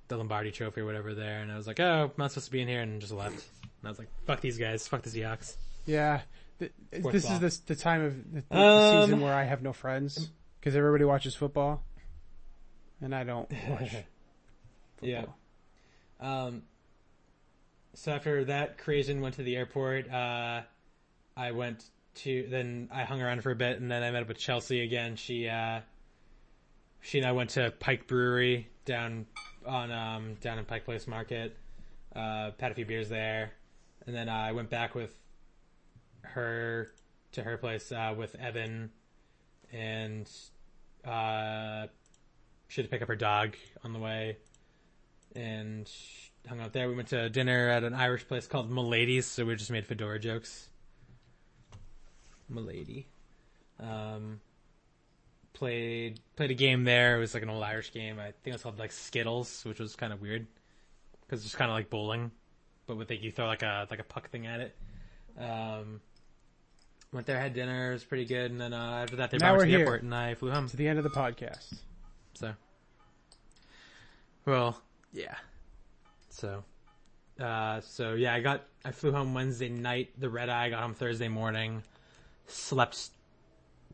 [0.08, 1.40] the Lombardi trophy or whatever there.
[1.42, 3.36] And I was like, oh, I'm not supposed to be in here and just left.
[3.64, 4.88] And I was like, fuck these guys.
[4.88, 5.56] Fuck the Seahawks.
[5.86, 6.22] Yeah.
[6.60, 6.70] This
[7.02, 7.12] ball.
[7.16, 10.30] is the, the time of the, the Um, season where I have no friends
[10.60, 11.84] because everybody watches football,
[13.02, 13.96] and I don't watch.
[15.02, 15.26] Yeah.
[16.20, 16.62] Um,
[17.94, 20.12] so after that, Crazen went to the airport.
[20.12, 20.62] Uh,
[21.36, 21.84] I went
[22.16, 24.82] to then I hung around for a bit, and then I met up with Chelsea
[24.82, 25.16] again.
[25.16, 25.82] She uh,
[27.02, 29.26] she and I went to Pike Brewery down
[29.66, 31.58] on um, down in Pike Place Market.
[32.16, 33.52] Uh, had a few beers there,
[34.06, 35.18] and then I went back with
[36.24, 36.92] her
[37.34, 38.92] to her place uh, with Evan,
[39.72, 40.30] and
[41.06, 41.88] uh,
[42.68, 44.38] she had to pick up her dog on the way
[45.36, 45.90] and
[46.48, 46.90] hung out there.
[46.90, 50.20] We went to dinner at an Irish place called Milady's, so we just made fedora
[50.20, 50.70] jokes.
[52.50, 53.08] Milady.
[53.80, 54.42] Um,
[55.54, 57.18] played played a game there.
[57.18, 58.20] It was like an old Irish game.
[58.20, 60.48] I think it was called like Skittles, which was kind of weird
[61.22, 62.32] because it's kind of like bowling,
[62.88, 64.76] but with like you throw like a like a puck thing at it.
[65.40, 66.02] Um,
[67.14, 69.54] Went there, had dinner, it was pretty good, and then uh, after that they Now
[69.54, 70.70] brought me to the airport, and I flew home.
[70.70, 71.74] To the end of the podcast.
[72.36, 72.54] So,
[74.46, 74.82] well,
[75.12, 75.36] yeah.
[76.32, 76.64] So,
[77.40, 80.20] uh, so yeah, I got I flew home Wednesday night.
[80.20, 80.70] The red eye.
[80.70, 81.84] Got home Thursday morning.
[82.48, 83.10] Slept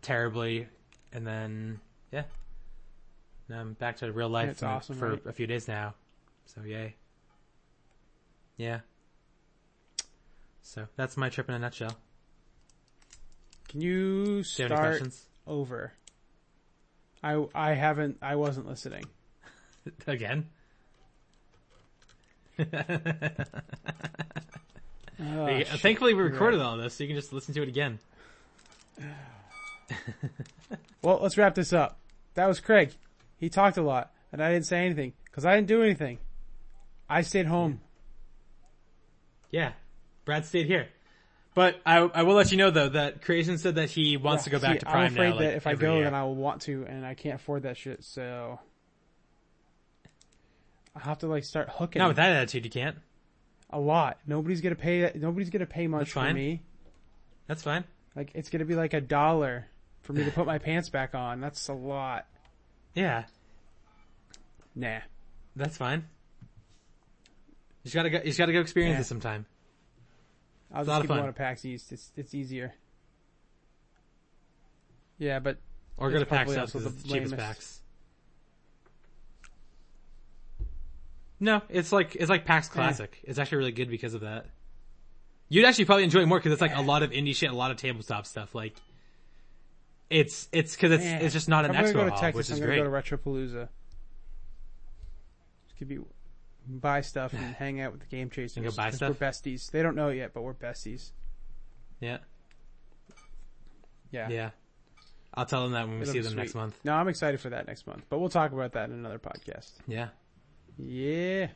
[0.02, 0.68] terribly,
[1.12, 1.80] and then
[2.12, 2.24] yeah,
[3.50, 5.26] now I'm back to real life for- awesome, for right?
[5.26, 5.96] a few days now.
[6.46, 6.96] So yay.
[8.56, 8.80] Yeah.
[10.62, 11.96] So that's my trip in a nutshell.
[13.68, 15.02] Can you start
[15.46, 15.94] over?
[17.24, 18.18] I I haven't.
[18.22, 19.06] I wasn't listening.
[20.08, 20.50] Again?
[25.20, 25.64] Oh, Yeah.
[25.78, 26.66] Thankfully, we recorded right.
[26.66, 28.00] all this, so you can just listen to it again.
[31.04, 32.00] Well, let's wrap this up.
[32.34, 32.92] That was Craig.
[33.38, 36.18] He talked a lot, and I didn't say anything because I didn't do anything.
[37.10, 37.74] I stayed home.
[37.74, 37.78] Hmm.
[39.52, 39.72] Yeah,
[40.26, 40.88] Brad stayed here.
[41.54, 44.50] But I, I will let you know though that Creation said that he wants to
[44.50, 45.38] go back See, to Prime I'm afraid now.
[45.38, 46.04] that like, if I go, year.
[46.04, 48.04] then I will want to, and I can't afford that shit.
[48.04, 48.60] So
[50.98, 52.98] I have to like start hooking not with that attitude, you can't.
[53.70, 54.18] a lot.
[54.26, 55.12] Nobody's gonna pay.
[55.16, 56.36] Nobody's gonna pay much That's for fine.
[56.36, 56.62] me.
[57.48, 57.84] That's fine.
[58.16, 59.68] Like it's gonna be like a dollar
[60.02, 61.40] for me to put my pants back on.
[61.42, 62.26] That's a lot.
[62.96, 63.26] Yeah,
[64.76, 65.00] Nah.
[65.56, 66.00] that's fine.
[67.84, 68.18] You just gotta go.
[68.18, 69.02] You just gotta go experience Yeah.
[69.02, 69.46] it sometime.
[70.74, 71.28] I'll It's a just lot keep of going fun.
[71.28, 71.92] to PAX East.
[71.92, 72.74] It's it's easier.
[75.20, 75.58] Yeah, but
[75.98, 77.48] Or go to PAX South because the it's the cheapest lamest.
[77.48, 77.82] PAX.
[81.40, 83.18] No, it's like it's like PAX Classic.
[83.24, 84.48] It's actually really good because of that.
[85.50, 87.56] You'd actually probably enjoy it more because it's like a lot of indie shit, a
[87.56, 88.54] lot of tabletop stuff.
[88.56, 88.76] Like,
[90.10, 92.50] it's it's because it's it's just not an I'm gonna expo go to hall, Texas.
[92.50, 92.78] which is I'm great.
[92.78, 93.70] gonna go to Retropalooza.
[95.68, 96.00] Just could be
[96.68, 98.58] buy stuff and hang out with the game chasers.
[98.58, 99.20] And go buy 'cause stuff?
[99.22, 99.70] We're besties.
[99.72, 101.12] They don't know it yet, but we're besties.
[102.02, 102.18] yeah,
[104.12, 104.30] Yeah.
[104.30, 104.50] yeah.
[105.34, 106.80] I'll tell them that when we It'll see be them next month.
[106.84, 109.72] No, I'm excited for that next month, but we'll talk about that in another podcast.
[109.88, 110.08] Yeah,
[110.78, 111.48] Yeah.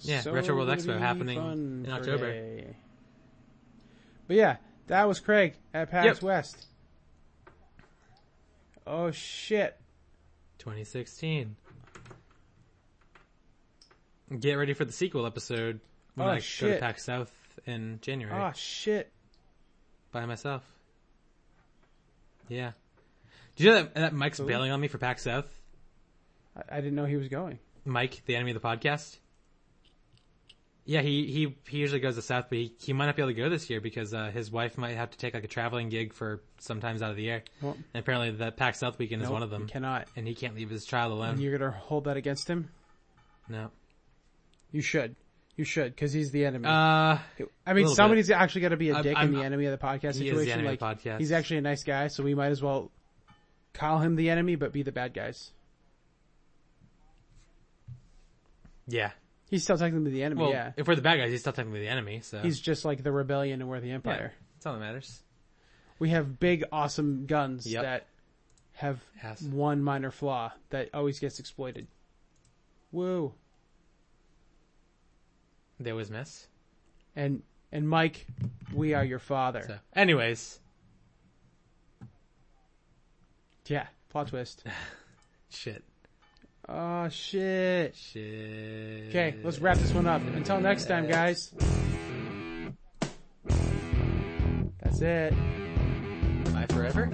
[0.00, 1.38] Yeah, So Retro World Expo happening
[1.84, 2.62] in October.
[4.28, 4.56] But yeah,
[4.88, 6.22] that was Craig at PAX Yep.
[6.22, 6.66] West.
[8.86, 9.76] Oh shit.
[10.58, 11.56] 2016.
[14.40, 15.80] Get ready for the sequel episode
[16.14, 16.80] when Oh, I go to shit.
[16.80, 17.32] PAX South
[17.64, 19.10] in January Oh shit.
[20.12, 20.62] by myself.
[22.48, 22.72] Yeah.
[23.56, 24.46] Did you know that, that Mike's Cool.
[24.46, 25.48] bailing on me for PAX South?
[26.56, 27.58] I, I didn't know he was going.
[27.86, 29.18] Mike, the enemy of the podcast.
[30.88, 33.32] Yeah, he, he, he usually goes to South, but he, he might not be able
[33.32, 35.88] to go this year because, uh, his wife might have to take like a traveling
[35.88, 37.42] gig for sometimes out of the year.
[37.60, 39.62] Well, And apparently the PAX South weekend is nope, one of them.
[39.62, 40.06] You cannot.
[40.14, 41.30] And he can't leave his child alone.
[41.30, 42.68] And you're gonna hold that against him?
[43.48, 43.70] no.
[44.72, 45.16] You should.
[45.56, 46.66] You should, because he's the enemy.
[46.66, 47.18] Uh,
[47.66, 49.78] I mean, somebody's actually got to be a I'm- dick I'm- in the enemy of
[49.78, 50.52] the podcast he the situation.
[50.52, 51.18] enemy like, of the podcast.
[51.18, 52.90] he's actually a nice guy, so we might as well
[53.72, 55.50] call him the enemy, but be the bad guys.
[58.86, 59.10] Yeah.
[59.48, 60.72] He's still technically the enemy, Well, yeah.
[60.76, 62.40] if we're the bad guys, he's still technically the enemy, so.
[62.40, 64.32] He's just like the rebellion and we're the yeah, empire.
[64.54, 65.22] that's all that matters.
[66.00, 67.82] We have big, awesome guns Yep.
[67.82, 68.06] that
[68.72, 69.40] have Yes.
[69.42, 71.86] one minor flaw that always gets exploited.
[72.92, 73.32] Woo.
[75.78, 76.46] They always miss.
[77.14, 77.42] And
[77.72, 78.26] and Mike,
[78.74, 79.62] we are your father.
[79.66, 80.58] So, anyways,
[83.66, 84.64] Yeah, plot twist.
[85.50, 85.82] shit.
[86.68, 87.94] Oh shit.
[87.94, 89.08] Shit.
[89.08, 90.20] Okay, let's wrap this one up.
[90.34, 91.52] Until next time, guys.
[94.82, 95.34] That's it.
[96.52, 97.10] Bye forever.